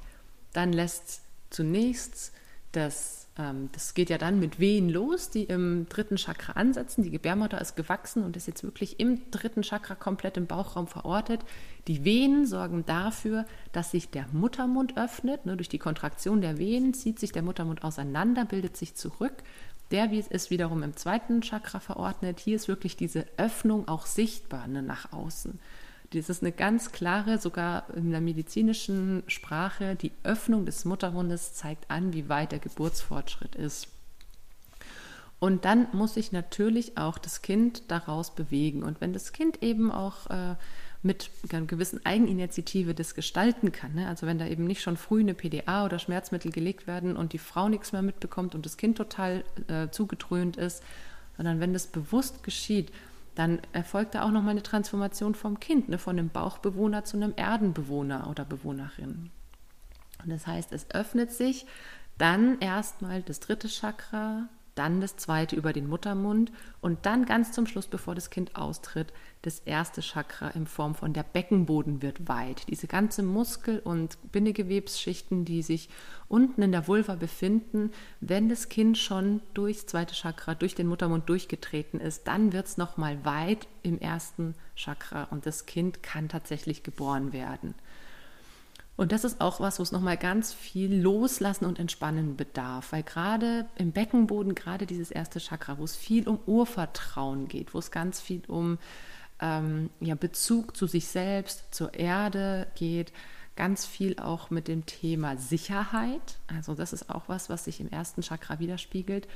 dann 0.54 0.74
lässt 0.74 1.22
zunächst 1.50 2.34
das, 2.72 3.28
ähm, 3.38 3.70
das 3.74 3.94
geht 3.94 4.10
ja 4.10 4.18
dann 4.18 4.40
mit 4.40 4.60
Wehen 4.60 4.90
los, 4.90 5.30
die 5.30 5.44
im 5.44 5.88
dritten 5.90 6.16
Chakra 6.16 6.54
ansetzen. 6.54 7.04
Die 7.04 7.12
Gebärmutter 7.12 7.60
ist 7.60 7.76
gewachsen 7.76 8.24
und 8.24 8.38
ist 8.38 8.48
jetzt 8.48 8.64
wirklich 8.64 9.00
im 9.00 9.30
dritten 9.30 9.62
Chakra 9.62 9.96
komplett 9.96 10.38
im 10.38 10.48
Bauchraum 10.48 10.88
verortet. 10.88 11.42
Die 11.88 12.06
Wehen 12.06 12.46
sorgen 12.46 12.86
dafür, 12.86 13.46
dass 13.74 13.92
sich 13.92 14.10
der 14.10 14.26
Muttermund 14.32 14.98
öffnet. 14.98 15.46
Ne, 15.46 15.58
durch 15.58 15.70
die 15.70 15.80
Kontraktion 15.80 16.42
der 16.42 16.58
Wehen 16.58 16.94
zieht 16.94 17.20
sich 17.20 17.34
der 17.34 17.42
Muttermund 17.42 17.84
auseinander, 17.84 18.46
bildet 18.46 18.78
sich 18.78 18.96
zurück 18.96 19.44
der 19.92 20.12
ist 20.12 20.50
wiederum 20.50 20.84
im 20.84 20.96
zweiten 20.96 21.42
Chakra 21.42 21.80
verordnet. 21.80 22.40
Hier 22.40 22.56
ist 22.56 22.68
wirklich 22.68 22.96
diese 22.96 23.26
Öffnung 23.38 23.88
auch 23.88 24.06
sichtbar 24.06 24.68
ne, 24.68 24.82
nach 24.82 25.12
außen. 25.12 25.60
Das 26.14 26.30
ist 26.30 26.42
eine 26.42 26.52
ganz 26.52 26.92
klare, 26.92 27.38
sogar 27.38 27.86
in 27.96 28.12
der 28.12 28.20
medizinischen 28.20 29.24
Sprache, 29.28 29.96
die 29.96 30.12
Öffnung 30.24 30.66
des 30.66 30.84
Muttermundes 30.84 31.54
zeigt 31.54 31.90
an, 31.90 32.14
wie 32.14 32.28
weit 32.28 32.52
der 32.52 32.60
Geburtsfortschritt 32.60 33.56
ist. 33.56 33.88
Und 35.40 35.66
dann 35.66 35.88
muss 35.94 36.16
sich 36.16 36.32
natürlich 36.32 36.98
auch 36.98 37.18
das 37.18 37.42
Kind 37.42 37.90
daraus 37.90 38.36
bewegen. 38.36 38.84
Und 38.84 39.02
wenn 39.02 39.14
das 39.14 39.32
Kind 39.34 39.64
eben 39.64 39.92
auch 39.92 40.30
äh, 40.30 40.56
mit 41.04 41.32
einer 41.52 41.66
gewissen 41.66 42.06
Eigeninitiative 42.06 42.94
das 42.94 43.16
gestalten 43.16 43.72
kann. 43.72 43.96
Ne? 43.96 44.08
Also 44.08 44.28
wenn 44.28 44.38
da 44.38 44.46
eben 44.46 44.66
nicht 44.66 44.82
schon 44.82 44.98
früh 44.98 45.22
eine 45.22 45.34
PDA 45.34 45.86
oder 45.86 45.98
Schmerzmittel 45.98 46.52
gelegt 46.52 46.86
werden 46.86 47.16
und 47.16 47.34
die 47.34 47.40
Frau 47.40 47.70
nichts 47.70 47.92
mehr 47.92 48.04
mitbekommt 48.04 48.54
und 48.54 48.66
das 48.66 48.78
Kind 48.78 48.98
total 48.98 49.44
äh, 49.68 49.90
zugedröhnt 49.90 50.58
ist, 50.58 50.84
sondern 51.38 51.60
wenn 51.60 51.74
das 51.74 51.88
bewusst 51.88 52.44
geschieht, 52.44 52.92
dann 53.34 53.60
erfolgt 53.74 54.14
da 54.14 54.24
auch 54.24 54.32
nochmal 54.32 54.52
eine 54.52 54.64
Transformation 54.64 55.34
vom 55.34 55.60
Kind, 55.60 55.90
ne? 55.90 55.98
von 55.98 56.20
einem 56.20 56.30
Bauchbewohner 56.30 57.04
zu 57.04 57.18
einem 57.18 57.34
Erdenbewohner 57.36 58.28
oder 58.30 58.46
Bewohnerin. 58.46 59.32
Und 60.24 60.30
das 60.30 60.46
heißt, 60.46 60.72
es 60.72 60.92
öffnet 60.92 61.32
sich 61.32 61.66
dann 62.18 62.60
erstmal 62.60 63.24
das 63.24 63.40
dritte 63.40 63.68
Chakra, 63.68 64.50
dann 64.76 65.02
das 65.02 65.18
zweite 65.18 65.56
über 65.56 65.74
den 65.74 65.88
Muttermund 65.88 66.52
und 66.80 67.06
dann 67.06 67.26
ganz 67.26 67.52
zum 67.52 67.68
Schluss, 67.68 67.88
bevor 67.88 68.16
das 68.16 68.30
Kind 68.30 68.56
austritt, 68.56 69.14
das 69.42 69.60
erste 69.60 70.02
Chakra 70.02 70.50
in 70.50 70.68
Form 70.68 70.96
von 70.96 71.14
der 71.14 71.24
Beckenboden 71.24 72.02
wird 72.02 72.28
weit. 72.28 72.68
Diese 72.70 72.88
ganze 72.88 73.24
Muskel- 73.24 73.80
und 73.80 74.18
Bindegewebsschichten, 74.32 75.46
die 75.46 75.62
sich 75.62 75.90
unten 76.28 76.62
in 76.62 76.72
der 76.72 76.88
Vulva 76.88 77.16
befinden, 77.16 77.92
wenn 78.20 78.50
das 78.50 78.70
Kind 78.70 78.98
schon 78.98 79.42
durchs 79.54 79.88
zweite 79.88 80.14
Chakra, 80.14 80.56
durch 80.56 80.76
den 80.76 80.88
Muttermund 80.88 81.28
durchgetreten 81.28 82.00
ist, 82.00 82.28
dann 82.28 82.54
wird 82.54 82.68
es 82.68 82.78
nochmal 82.78 83.26
weit 83.26 83.68
im 83.84 84.00
ersten 84.00 84.56
Chakra 84.76 85.26
und 85.26 85.46
das 85.46 85.66
Kind 85.66 86.04
kann 86.04 86.30
tatsächlich 86.30 86.84
geboren 86.84 87.34
werden. 87.34 87.74
Und 89.02 89.12
das 89.12 89.24
ist 89.24 89.42
auch 89.42 89.60
was, 89.60 89.80
wo 89.80 89.84
es 89.84 89.92
nochmal 89.92 90.16
ganz 90.16 90.54
viel 90.54 91.02
Loslassen 91.02 91.66
und 91.66 91.80
Entspannen 91.80 92.38
bedarf, 92.38 92.92
weil 92.92 93.02
gerade 93.02 93.66
im 93.76 93.94
Beckenboden, 93.94 94.54
gerade 94.54 94.86
dieses 94.86 95.10
erste 95.10 95.40
Chakra, 95.40 95.80
wo 95.80 95.86
es 95.86 95.96
viel 95.96 96.30
um 96.30 96.38
Urvertrauen 96.46 97.48
geht, 97.48 97.74
wo 97.74 97.80
es 97.80 97.90
ganz 97.90 98.22
viel 98.22 98.44
um 98.48 98.78
ähm, 99.40 99.90
ja, 100.02 100.14
Bezug 100.14 100.78
zu 100.78 100.86
sich 100.86 101.08
selbst, 101.08 101.74
zur 101.74 101.96
Erde 101.96 102.68
geht, 102.76 103.12
ganz 103.56 103.88
viel 103.88 104.20
auch 104.20 104.52
mit 104.52 104.68
dem 104.68 104.86
Thema 104.86 105.36
Sicherheit. 105.36 106.38
Also 106.46 106.76
das 106.76 106.94
ist 106.94 107.10
auch 107.10 107.24
was, 107.26 107.50
was 107.50 107.64
sich 107.64 107.82
im 107.82 107.90
ersten 107.90 108.22
Chakra 108.22 108.60
widerspiegelt. 108.60 109.28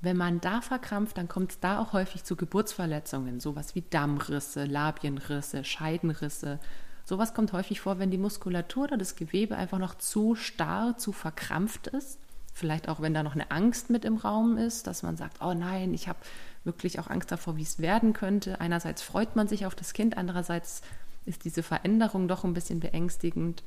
Wenn 0.00 0.16
man 0.16 0.40
da 0.40 0.62
verkrampft, 0.62 1.18
dann 1.18 1.28
kommt 1.28 1.50
es 1.52 1.60
da 1.60 1.80
auch 1.80 1.92
häufig 1.92 2.24
zu 2.24 2.34
Geburtsverletzungen, 2.34 3.40
sowas 3.40 3.74
wie 3.74 3.82
Dammrisse, 3.82 4.64
Labienrisse, 4.64 5.64
Scheidenrisse, 5.64 6.60
Sowas 7.04 7.34
kommt 7.34 7.52
häufig 7.52 7.80
vor, 7.80 7.98
wenn 7.98 8.10
die 8.10 8.18
Muskulatur 8.18 8.84
oder 8.84 8.96
das 8.96 9.16
Gewebe 9.16 9.56
einfach 9.56 9.78
noch 9.78 9.96
zu 9.96 10.34
starr, 10.34 10.96
zu 10.98 11.12
verkrampft 11.12 11.88
ist. 11.88 12.18
Vielleicht 12.54 12.88
auch, 12.88 13.00
wenn 13.00 13.14
da 13.14 13.22
noch 13.22 13.34
eine 13.34 13.50
Angst 13.50 13.90
mit 13.90 14.04
im 14.04 14.16
Raum 14.16 14.58
ist, 14.58 14.86
dass 14.86 15.02
man 15.02 15.16
sagt, 15.16 15.40
oh 15.40 15.54
nein, 15.54 15.94
ich 15.94 16.06
habe 16.06 16.18
wirklich 16.64 17.00
auch 17.00 17.08
Angst 17.08 17.32
davor, 17.32 17.56
wie 17.56 17.62
es 17.62 17.78
werden 17.78 18.12
könnte. 18.12 18.60
Einerseits 18.60 19.02
freut 19.02 19.36
man 19.36 19.48
sich 19.48 19.66
auf 19.66 19.74
das 19.74 19.94
Kind, 19.94 20.16
andererseits 20.16 20.82
ist 21.24 21.44
diese 21.44 21.62
Veränderung 21.62 22.28
doch 22.28 22.44
ein 22.44 22.54
bisschen 22.54 22.80
beängstigend. 22.80 23.62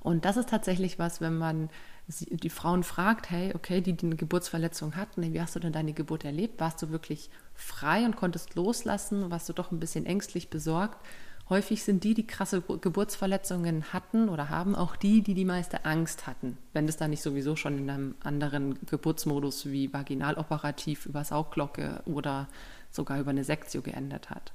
Und 0.00 0.24
das 0.24 0.36
ist 0.36 0.50
tatsächlich 0.50 0.98
was, 1.00 1.20
wenn 1.20 1.36
man 1.36 1.68
die 2.06 2.50
Frauen 2.50 2.84
fragt, 2.84 3.30
hey, 3.30 3.52
okay, 3.54 3.80
die, 3.80 3.94
die 3.94 4.06
eine 4.06 4.14
Geburtsverletzung 4.14 4.94
hatten, 4.94 5.22
wie 5.32 5.40
hast 5.40 5.56
du 5.56 5.60
denn 5.60 5.72
deine 5.72 5.92
Geburt 5.92 6.24
erlebt? 6.24 6.60
Warst 6.60 6.80
du 6.80 6.90
wirklich 6.90 7.30
frei 7.54 8.04
und 8.04 8.14
konntest 8.14 8.54
loslassen? 8.54 9.30
Warst 9.30 9.48
du 9.48 9.52
doch 9.52 9.72
ein 9.72 9.80
bisschen 9.80 10.06
ängstlich 10.06 10.48
besorgt? 10.48 11.04
Häufig 11.48 11.84
sind 11.84 12.02
die, 12.02 12.14
die 12.14 12.26
krasse 12.26 12.60
Geburtsverletzungen 12.60 13.92
hatten 13.92 14.28
oder 14.28 14.48
haben, 14.48 14.74
auch 14.74 14.96
die, 14.96 15.22
die 15.22 15.34
die 15.34 15.44
meiste 15.44 15.84
Angst 15.84 16.26
hatten, 16.26 16.58
wenn 16.72 16.88
es 16.88 16.96
dann 16.96 17.10
nicht 17.10 17.22
sowieso 17.22 17.54
schon 17.54 17.78
in 17.78 17.88
einem 17.88 18.14
anderen 18.20 18.78
Geburtsmodus 18.86 19.66
wie 19.66 19.92
vaginaloperativ 19.92 21.06
über 21.06 21.22
Saugglocke 21.22 22.02
oder 22.04 22.48
sogar 22.90 23.20
über 23.20 23.30
eine 23.30 23.44
Sektio 23.44 23.80
geendet 23.80 24.28
hat. 24.30 24.52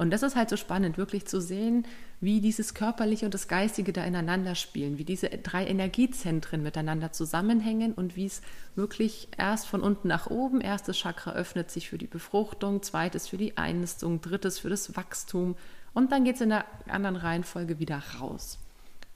Und 0.00 0.12
das 0.12 0.22
ist 0.22 0.34
halt 0.34 0.48
so 0.48 0.56
spannend, 0.56 0.96
wirklich 0.96 1.26
zu 1.26 1.42
sehen, 1.42 1.86
wie 2.22 2.40
dieses 2.40 2.72
Körperliche 2.72 3.26
und 3.26 3.34
das 3.34 3.48
Geistige 3.48 3.92
da 3.92 4.02
ineinander 4.02 4.54
spielen, 4.54 4.96
wie 4.96 5.04
diese 5.04 5.28
drei 5.28 5.66
Energiezentren 5.66 6.62
miteinander 6.62 7.12
zusammenhängen 7.12 7.92
und 7.92 8.16
wie 8.16 8.24
es 8.24 8.40
wirklich 8.74 9.28
erst 9.36 9.66
von 9.66 9.82
unten 9.82 10.08
nach 10.08 10.28
oben, 10.28 10.62
erstes 10.62 10.96
Chakra 10.96 11.32
öffnet 11.32 11.70
sich 11.70 11.90
für 11.90 11.98
die 11.98 12.06
Befruchtung, 12.06 12.82
zweites 12.82 13.28
für 13.28 13.36
die 13.36 13.58
Einnistung, 13.58 14.22
drittes 14.22 14.58
für 14.58 14.70
das 14.70 14.96
Wachstum 14.96 15.54
und 15.92 16.12
dann 16.12 16.24
geht 16.24 16.36
es 16.36 16.40
in 16.40 16.48
der 16.48 16.64
anderen 16.88 17.16
Reihenfolge 17.16 17.78
wieder 17.78 18.02
raus. 18.18 18.58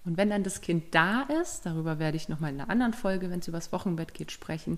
Und 0.04 0.18
wenn 0.18 0.28
dann 0.28 0.42
das 0.42 0.60
Kind 0.60 0.94
da 0.94 1.22
ist, 1.40 1.64
darüber 1.64 1.98
werde 1.98 2.18
ich 2.18 2.28
nochmal 2.28 2.52
in 2.52 2.60
einer 2.60 2.68
anderen 2.68 2.92
Folge, 2.92 3.30
wenn 3.30 3.40
es 3.40 3.48
über 3.48 3.56
das 3.56 3.72
Wochenbett 3.72 4.12
geht, 4.12 4.32
sprechen, 4.32 4.76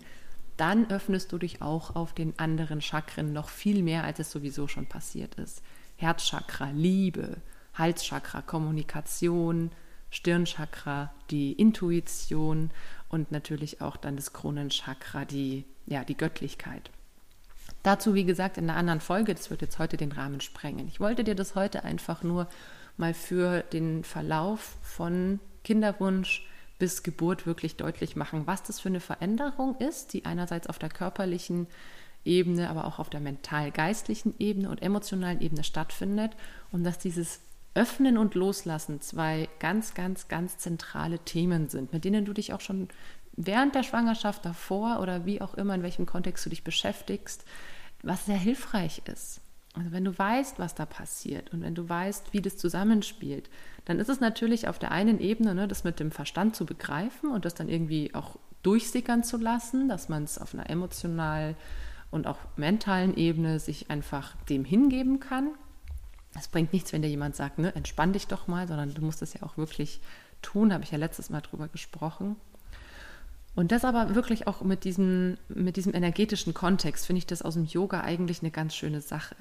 dann 0.57 0.89
öffnest 0.89 1.33
du 1.33 1.39
dich 1.39 1.63
auch 1.63 1.97
auf 1.97 2.13
den 2.13 2.39
anderen 2.39 2.81
Chakren 2.81 3.33
noch 3.33 3.49
viel 3.49 3.83
mehr, 3.83 4.05
als 4.05 4.21
es 4.21 4.31
sowieso 4.31 4.69
schon 4.69 4.87
passiert 4.87 5.35
ist. 5.35 5.63
Herzchakra, 5.97 6.71
Liebe, 6.71 7.39
Halschakra, 7.75 8.43
Kommunikation, 8.43 9.71
Stirnchakra, 10.11 11.13
die 11.31 11.53
Intuition 11.53 12.71
und 13.09 13.33
natürlich 13.33 13.81
auch 13.81 13.97
dann 13.97 14.17
das 14.17 14.33
Kronenchakra, 14.33 15.25
die, 15.25 15.65
ja, 15.87 16.05
die 16.05 16.17
Göttlichkeit. 16.17 16.91
Dazu, 17.83 18.15
wie 18.15 18.25
gesagt, 18.25 18.59
in 18.59 18.69
einer 18.69 18.79
anderen 18.79 19.01
Folge, 19.01 19.35
das 19.35 19.51
wird 19.51 19.63
jetzt 19.63 19.79
heute 19.79 19.97
den 19.97 20.13
Rahmen 20.13 20.41
sprengen. 20.41 20.89
Ich 20.89 21.01
wollte 21.01 21.25
dir 21.25 21.35
das 21.35 21.55
heute 21.55 21.85
einfach 21.85 22.23
nur 22.23 22.49
mal 22.97 23.15
für 23.15 23.63
den 23.63 24.05
Verlauf 24.05 24.77
von 24.83 25.41
Kinderwunsch 25.65 26.47
bis 26.79 27.03
Geburt 27.03 27.47
wirklich 27.47 27.77
deutlich 27.77 28.17
machen, 28.17 28.47
was 28.47 28.63
das 28.63 28.81
für 28.81 28.89
eine 28.89 29.01
Veränderung 29.01 29.77
ist, 29.79 30.13
die 30.13 30.25
einerseits 30.25 30.67
auf 30.67 30.79
der 30.79 30.89
körperlichen 30.89 31.67
Ebene, 32.27 32.69
aber 32.69 32.85
auch 32.87 32.99
auf 32.99 33.11
der 33.11 33.21
mental-geistlichen 33.21 34.35
Ebene 34.39 34.69
und 34.71 34.83
emotionalen 34.83 35.41
Ebene 35.41 35.65
stattfindet 35.65 36.33
und 36.73 36.85
dass 36.85 36.99
dieses 36.99 37.41
Öffnen 37.75 38.17
und 38.17 38.35
Loslassen 38.35 39.01
zwei 39.01 39.49
ganz, 39.59 39.95
ganz, 39.95 40.29
ganz 40.29 40.59
zentrale 40.59 41.19
Themen 41.21 41.69
sind, 41.69 41.93
mit 41.93 42.05
denen 42.05 42.25
du 42.25 42.33
dich 42.33 42.53
auch 42.53 42.61
schon 42.61 42.89
während 43.37 43.75
der 43.75 43.83
Schwangerschaft 43.83 44.45
davor 44.45 45.01
oder 45.01 45.27
wie 45.27 45.43
auch 45.43 45.55
immer, 45.55 45.75
in 45.75 45.83
welchem 45.83 46.07
Kontext 46.07 46.45
du 46.47 46.51
dich 46.51 46.65
beschäftigst, 46.65 47.45
was 48.03 48.27
sehr 48.27 48.39
hilfreich 48.39 49.03
ist. 49.05 49.41
Also 49.75 49.93
wenn 49.93 50.05
du 50.05 50.19
weißt, 50.19 50.59
was 50.59 50.75
da 50.75 50.87
passiert 50.87 51.53
und 51.53 51.61
wenn 51.61 51.75
du 51.75 51.87
weißt, 51.87 52.33
wie 52.33 52.41
das 52.41 52.57
zusammenspielt, 52.57 53.51
dann 53.85 53.99
ist 53.99 54.09
es 54.09 54.21
natürlich 54.21 54.69
auf 54.69 54.79
der 54.79 54.91
einen 54.91 55.21
Ebene, 55.21 55.55
ne, 55.55 55.69
das 55.69 55.85
mit 55.85 56.01
dem 56.01 56.11
Verstand 56.11 56.57
zu 56.57 56.65
begreifen 56.65 57.31
und 57.31 57.45
das 57.45 57.55
dann 57.55 57.69
irgendwie 57.69 58.15
auch 58.15 58.39
durchsickern 58.63 59.23
zu 59.23 59.37
lassen, 59.37 59.89
dass 59.89 60.09
man 60.09 60.25
es 60.25 60.39
auf 60.39 60.55
einer 60.55 60.71
emotional 60.71 61.57
und 62.11 62.27
auch 62.27 62.39
mentalen 62.57 63.17
Ebene 63.17 63.59
sich 63.59 63.91
einfach 63.91 64.37
dem 64.49 64.65
hingeben 64.65 65.21
kann. 65.21 65.51
Es 66.39 66.49
bringt 66.49 66.73
nichts, 66.73 66.93
wenn 66.93 67.03
dir 67.03 67.09
jemand 67.09 67.37
sagt, 67.37 67.59
ne, 67.59 67.75
entspann 67.75 68.13
dich 68.13 68.27
doch 68.27 68.47
mal, 68.47 68.69
sondern 68.69 68.95
du 68.95 69.03
musst 69.03 69.23
es 69.23 69.35
ja 69.35 69.43
auch 69.43 69.57
wirklich 69.57 70.01
tun, 70.43 70.73
habe 70.73 70.85
ich 70.85 70.91
ja 70.91 70.99
letztes 70.99 71.31
Mal 71.31 71.41
drüber 71.41 71.69
gesprochen. 71.69 72.37
Und 73.57 73.73
das 73.73 73.87
aber 73.87 74.15
wirklich 74.15 74.47
auch 74.47 74.61
mit 74.61 74.85
diesem, 74.85 75.39
mit 75.49 75.77
diesem 75.77 75.95
energetischen 75.95 76.53
Kontext 76.53 77.07
finde 77.07 77.19
ich 77.19 77.27
das 77.27 77.41
aus 77.41 77.55
dem 77.55 77.65
Yoga 77.65 78.03
eigentlich 78.03 78.43
eine 78.43 78.51
ganz 78.51 78.75
schöne 78.75 79.01
Sache. 79.01 79.35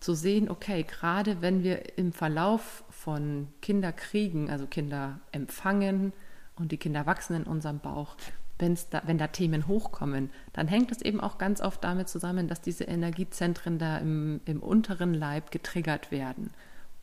Zu 0.00 0.14
sehen, 0.14 0.50
okay, 0.50 0.84
gerade 0.84 1.40
wenn 1.40 1.62
wir 1.62 1.98
im 1.98 2.12
Verlauf 2.12 2.84
von 2.90 3.48
Kinderkriegen, 3.62 4.50
also 4.50 4.66
Kinder 4.66 5.18
empfangen 5.32 6.12
und 6.56 6.72
die 6.72 6.76
Kinder 6.76 7.06
wachsen 7.06 7.36
in 7.36 7.44
unserem 7.44 7.78
Bauch, 7.78 8.16
wenn's 8.58 8.88
da, 8.88 9.02
wenn 9.06 9.18
da 9.18 9.28
Themen 9.28 9.66
hochkommen, 9.66 10.30
dann 10.52 10.68
hängt 10.68 10.92
es 10.92 11.02
eben 11.02 11.20
auch 11.20 11.38
ganz 11.38 11.60
oft 11.60 11.82
damit 11.82 12.08
zusammen, 12.08 12.48
dass 12.48 12.60
diese 12.60 12.84
Energiezentren 12.84 13.78
da 13.78 13.98
im, 13.98 14.40
im 14.44 14.62
unteren 14.62 15.14
Leib 15.14 15.50
getriggert 15.50 16.10
werden. 16.10 16.50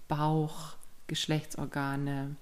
Bauch, 0.07 0.75
Geschlechtsorgane, 1.07 2.35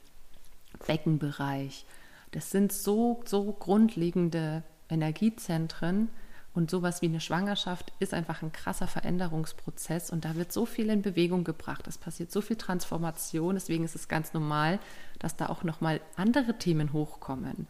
Beckenbereich. 0.85 1.85
Das 2.31 2.51
sind 2.51 2.71
so, 2.71 3.21
so 3.25 3.51
grundlegende 3.51 4.63
Energiezentren 4.89 6.09
und 6.53 6.69
sowas 6.69 7.01
wie 7.01 7.07
eine 7.07 7.21
Schwangerschaft 7.21 7.93
ist 7.99 8.13
einfach 8.13 8.41
ein 8.41 8.51
krasser 8.51 8.87
Veränderungsprozess 8.87 10.09
und 10.09 10.25
da 10.25 10.35
wird 10.35 10.51
so 10.51 10.65
viel 10.65 10.89
in 10.89 11.01
Bewegung 11.01 11.43
gebracht. 11.43 11.87
Es 11.87 11.97
passiert 11.97 12.31
so 12.31 12.41
viel 12.41 12.57
Transformation, 12.57 13.55
deswegen 13.55 13.85
ist 13.85 13.95
es 13.95 14.07
ganz 14.07 14.33
normal, 14.33 14.79
dass 15.19 15.35
da 15.35 15.47
auch 15.47 15.63
nochmal 15.63 16.01
andere 16.15 16.57
Themen 16.57 16.93
hochkommen. 16.93 17.67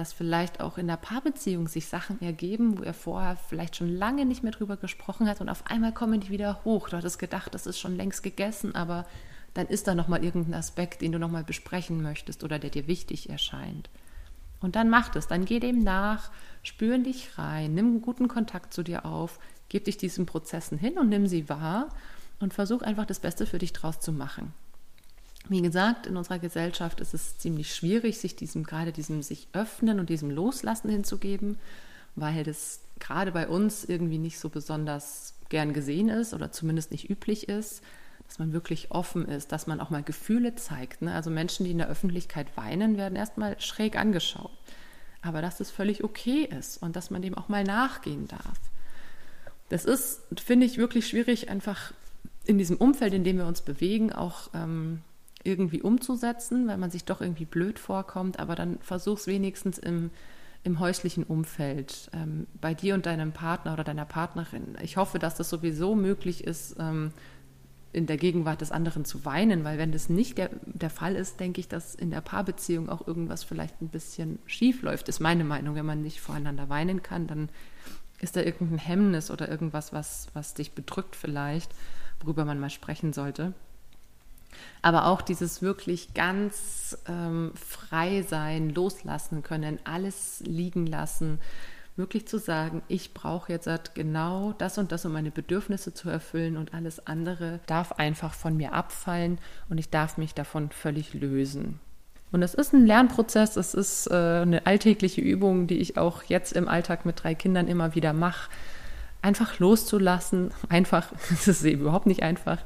Dass 0.00 0.14
vielleicht 0.14 0.60
auch 0.60 0.78
in 0.78 0.86
der 0.86 0.96
Paarbeziehung 0.96 1.68
sich 1.68 1.86
Sachen 1.86 2.22
ergeben, 2.22 2.78
wo 2.78 2.82
er 2.82 2.94
vorher 2.94 3.36
vielleicht 3.36 3.76
schon 3.76 3.94
lange 3.94 4.24
nicht 4.24 4.42
mehr 4.42 4.50
drüber 4.50 4.78
gesprochen 4.78 5.28
hat 5.28 5.42
und 5.42 5.50
auf 5.50 5.66
einmal 5.66 5.92
kommen 5.92 6.20
die 6.20 6.30
wieder 6.30 6.64
hoch. 6.64 6.88
Du 6.88 6.96
hattest 6.96 7.18
gedacht, 7.18 7.52
das 7.52 7.66
ist 7.66 7.78
schon 7.78 7.98
längst 7.98 8.22
gegessen, 8.22 8.74
aber 8.74 9.04
dann 9.52 9.66
ist 9.66 9.86
da 9.86 9.94
nochmal 9.94 10.24
irgendein 10.24 10.54
Aspekt, 10.54 11.02
den 11.02 11.12
du 11.12 11.18
nochmal 11.18 11.44
besprechen 11.44 12.00
möchtest 12.00 12.42
oder 12.42 12.58
der 12.58 12.70
dir 12.70 12.86
wichtig 12.86 13.28
erscheint. 13.28 13.90
Und 14.62 14.74
dann 14.74 14.88
mach 14.88 15.14
es, 15.14 15.26
dann 15.26 15.44
geh 15.44 15.60
dem 15.60 15.84
nach, 15.84 16.30
spür 16.62 16.94
in 16.94 17.04
dich 17.04 17.36
rein, 17.36 17.74
nimm 17.74 17.88
einen 17.88 18.00
guten 18.00 18.26
Kontakt 18.26 18.72
zu 18.72 18.82
dir 18.82 19.04
auf, 19.04 19.38
gib 19.68 19.84
dich 19.84 19.98
diesen 19.98 20.24
Prozessen 20.24 20.78
hin 20.78 20.96
und 20.98 21.10
nimm 21.10 21.26
sie 21.26 21.50
wahr 21.50 21.90
und 22.38 22.54
versuch 22.54 22.80
einfach 22.80 23.04
das 23.04 23.20
Beste 23.20 23.44
für 23.44 23.58
dich 23.58 23.74
draus 23.74 24.00
zu 24.00 24.12
machen. 24.12 24.54
Wie 25.50 25.60
gesagt, 25.60 26.06
in 26.06 26.16
unserer 26.16 26.38
Gesellschaft 26.38 27.00
ist 27.00 27.12
es 27.12 27.36
ziemlich 27.36 27.74
schwierig, 27.74 28.18
sich 28.18 28.36
diesem, 28.36 28.64
gerade 28.64 28.92
diesem 28.92 29.22
sich 29.22 29.48
öffnen 29.52 30.00
und 30.00 30.08
diesem 30.08 30.30
Loslassen 30.30 30.88
hinzugeben, 30.88 31.58
weil 32.16 32.44
das 32.44 32.80
gerade 33.00 33.32
bei 33.32 33.48
uns 33.48 33.84
irgendwie 33.84 34.18
nicht 34.18 34.38
so 34.38 34.48
besonders 34.48 35.34
gern 35.48 35.72
gesehen 35.72 36.08
ist 36.08 36.32
oder 36.32 36.52
zumindest 36.52 36.92
nicht 36.92 37.10
üblich 37.10 37.48
ist 37.48 37.82
dass 38.30 38.38
man 38.38 38.52
wirklich 38.52 38.92
offen 38.92 39.26
ist, 39.26 39.50
dass 39.50 39.66
man 39.66 39.80
auch 39.80 39.90
mal 39.90 40.04
Gefühle 40.04 40.54
zeigt. 40.54 41.02
Ne? 41.02 41.12
Also 41.12 41.30
Menschen, 41.30 41.64
die 41.64 41.72
in 41.72 41.78
der 41.78 41.88
Öffentlichkeit 41.88 42.46
weinen, 42.56 42.96
werden 42.96 43.16
erstmal 43.16 43.60
schräg 43.60 43.96
angeschaut. 43.96 44.52
Aber 45.20 45.42
dass 45.42 45.58
es 45.58 45.72
völlig 45.72 46.04
okay 46.04 46.44
ist 46.44 46.80
und 46.80 46.94
dass 46.94 47.10
man 47.10 47.22
dem 47.22 47.36
auch 47.36 47.48
mal 47.48 47.64
nachgehen 47.64 48.28
darf. 48.28 48.60
Das 49.68 49.84
ist, 49.84 50.22
finde 50.40 50.64
ich, 50.64 50.78
wirklich 50.78 51.08
schwierig, 51.08 51.50
einfach 51.50 51.92
in 52.44 52.56
diesem 52.56 52.76
Umfeld, 52.76 53.14
in 53.14 53.24
dem 53.24 53.36
wir 53.36 53.46
uns 53.46 53.62
bewegen, 53.62 54.12
auch 54.12 54.50
ähm, 54.54 55.02
irgendwie 55.42 55.82
umzusetzen, 55.82 56.68
weil 56.68 56.78
man 56.78 56.90
sich 56.90 57.04
doch 57.04 57.20
irgendwie 57.20 57.44
blöd 57.44 57.78
vorkommt. 57.78 58.38
Aber 58.38 58.54
dann 58.54 58.78
versuch 58.80 59.18
es 59.18 59.26
wenigstens 59.26 59.78
im, 59.78 60.10
im 60.64 60.80
häuslichen 60.80 61.24
Umfeld, 61.24 62.10
ähm, 62.12 62.46
bei 62.60 62.74
dir 62.74 62.94
und 62.94 63.06
deinem 63.06 63.32
Partner 63.32 63.72
oder 63.72 63.84
deiner 63.84 64.04
Partnerin. 64.04 64.76
Ich 64.82 64.96
hoffe, 64.96 65.18
dass 65.18 65.36
das 65.36 65.48
sowieso 65.48 65.94
möglich 65.94 66.44
ist, 66.44 66.76
ähm, 66.78 67.12
in 67.92 68.06
der 68.06 68.18
Gegenwart 68.18 68.60
des 68.60 68.70
anderen 68.70 69.04
zu 69.04 69.24
weinen, 69.24 69.64
weil 69.64 69.76
wenn 69.76 69.90
das 69.90 70.08
nicht 70.08 70.38
der, 70.38 70.50
der 70.64 70.90
Fall 70.90 71.16
ist, 71.16 71.40
denke 71.40 71.60
ich, 71.60 71.66
dass 71.66 71.94
in 71.94 72.10
der 72.10 72.20
Paarbeziehung 72.20 72.88
auch 72.88 73.04
irgendwas 73.06 73.42
vielleicht 73.42 73.80
ein 73.82 73.88
bisschen 73.88 74.38
schief 74.46 74.82
läuft, 74.82 75.08
ist 75.08 75.18
meine 75.18 75.42
Meinung. 75.42 75.74
Wenn 75.74 75.86
man 75.86 76.02
nicht 76.02 76.20
voreinander 76.20 76.68
weinen 76.68 77.02
kann, 77.02 77.26
dann 77.26 77.48
ist 78.20 78.36
da 78.36 78.42
irgendein 78.42 78.78
Hemmnis 78.78 79.30
oder 79.30 79.48
irgendwas, 79.48 79.92
was, 79.92 80.28
was 80.34 80.54
dich 80.54 80.72
bedrückt 80.72 81.16
vielleicht, 81.16 81.74
worüber 82.20 82.44
man 82.44 82.60
mal 82.60 82.70
sprechen 82.70 83.12
sollte. 83.12 83.54
Aber 84.82 85.06
auch 85.06 85.22
dieses 85.22 85.62
wirklich 85.62 86.14
ganz 86.14 86.98
ähm, 87.06 87.52
frei 87.54 88.22
sein, 88.22 88.70
loslassen 88.70 89.42
können, 89.42 89.78
alles 89.84 90.42
liegen 90.46 90.86
lassen, 90.86 91.38
wirklich 91.96 92.26
zu 92.26 92.38
sagen, 92.38 92.82
ich 92.88 93.14
brauche 93.14 93.52
jetzt 93.52 93.66
halt 93.66 93.94
genau 93.94 94.52
das 94.58 94.78
und 94.78 94.90
das, 94.92 95.04
um 95.04 95.12
meine 95.12 95.30
Bedürfnisse 95.30 95.92
zu 95.94 96.08
erfüllen 96.08 96.56
und 96.56 96.74
alles 96.74 97.06
andere 97.06 97.60
darf 97.66 97.92
einfach 97.92 98.34
von 98.34 98.56
mir 98.56 98.72
abfallen 98.72 99.38
und 99.68 99.78
ich 99.78 99.90
darf 99.90 100.16
mich 100.16 100.34
davon 100.34 100.70
völlig 100.70 101.14
lösen. 101.14 101.78
Und 102.32 102.42
es 102.42 102.54
ist 102.54 102.72
ein 102.72 102.86
Lernprozess, 102.86 103.56
es 103.56 103.74
ist 103.74 104.06
äh, 104.06 104.14
eine 104.14 104.66
alltägliche 104.66 105.20
Übung, 105.20 105.66
die 105.66 105.78
ich 105.78 105.98
auch 105.98 106.22
jetzt 106.24 106.52
im 106.52 106.68
Alltag 106.68 107.04
mit 107.04 107.22
drei 107.22 107.34
Kindern 107.34 107.66
immer 107.66 107.94
wieder 107.94 108.12
mache. 108.12 108.50
Einfach 109.22 109.58
loszulassen, 109.58 110.50
einfach, 110.68 111.08
es 111.30 111.48
ist 111.48 111.64
eben 111.64 111.82
überhaupt 111.82 112.06
nicht 112.06 112.22
einfach, 112.22 112.58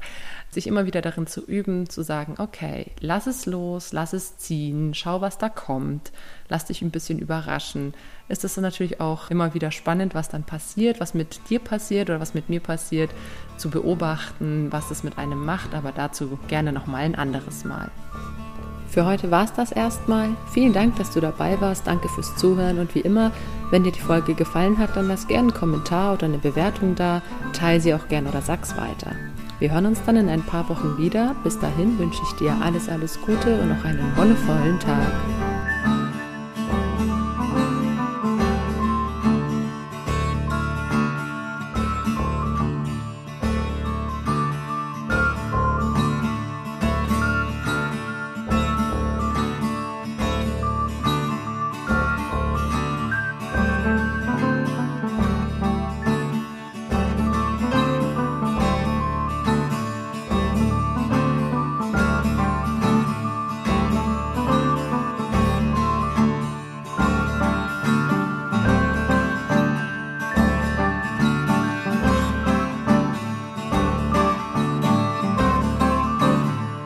sich 0.51 0.67
immer 0.67 0.85
wieder 0.85 1.01
darin 1.01 1.27
zu 1.27 1.41
üben, 1.45 1.89
zu 1.89 2.01
sagen, 2.01 2.35
okay, 2.37 2.91
lass 2.99 3.27
es 3.27 3.45
los, 3.45 3.91
lass 3.93 4.13
es 4.13 4.37
ziehen, 4.37 4.93
schau, 4.93 5.21
was 5.21 5.37
da 5.37 5.49
kommt, 5.49 6.11
lass 6.47 6.65
dich 6.65 6.81
ein 6.81 6.91
bisschen 6.91 7.19
überraschen. 7.19 7.93
Ist 8.29 8.43
es 8.43 8.57
natürlich 8.57 9.01
auch 9.01 9.29
immer 9.29 9.53
wieder 9.53 9.71
spannend, 9.71 10.15
was 10.15 10.29
dann 10.29 10.43
passiert, 10.43 10.99
was 10.99 11.13
mit 11.13 11.49
dir 11.49 11.59
passiert 11.59 12.09
oder 12.09 12.19
was 12.19 12.33
mit 12.33 12.49
mir 12.49 12.61
passiert, 12.61 13.11
zu 13.57 13.69
beobachten, 13.69 14.71
was 14.71 14.91
es 14.91 15.03
mit 15.03 15.17
einem 15.17 15.43
macht, 15.45 15.73
aber 15.73 15.91
dazu 15.91 16.39
gerne 16.47 16.71
nochmal 16.71 17.03
ein 17.03 17.15
anderes 17.15 17.65
Mal. 17.65 17.91
Für 18.87 19.05
heute 19.05 19.31
war 19.31 19.43
es 19.43 19.53
das 19.53 19.71
erstmal. 19.71 20.29
Vielen 20.51 20.73
Dank, 20.73 20.95
dass 20.95 21.11
du 21.11 21.19
dabei 21.19 21.59
warst. 21.59 21.87
Danke 21.87 22.07
fürs 22.09 22.35
Zuhören 22.37 22.79
und 22.79 22.95
wie 22.95 23.01
immer, 23.01 23.31
wenn 23.71 23.83
dir 23.83 23.91
die 23.91 23.99
Folge 23.99 24.35
gefallen 24.35 24.77
hat, 24.77 24.95
dann 24.95 25.07
lass 25.07 25.27
gerne 25.27 25.49
einen 25.49 25.53
Kommentar 25.53 26.13
oder 26.13 26.25
eine 26.25 26.37
Bewertung 26.37 26.95
da. 26.95 27.21
Teile 27.53 27.81
sie 27.81 27.93
auch 27.93 28.07
gerne 28.07 28.29
oder 28.29 28.41
sag's 28.41 28.77
weiter. 28.77 29.11
Wir 29.59 29.71
hören 29.71 29.85
uns 29.85 30.03
dann 30.05 30.17
in 30.17 30.29
ein 30.29 30.43
paar 30.43 30.67
Wochen 30.69 30.97
wieder. 30.97 31.35
Bis 31.43 31.59
dahin 31.59 31.97
wünsche 31.97 32.21
ich 32.29 32.37
dir 32.37 32.55
alles, 32.61 32.89
alles 32.89 33.19
Gute 33.21 33.59
und 33.61 33.69
noch 33.69 33.85
einen 33.85 34.15
wonnevollen 34.15 34.79
Tag. 34.79 35.11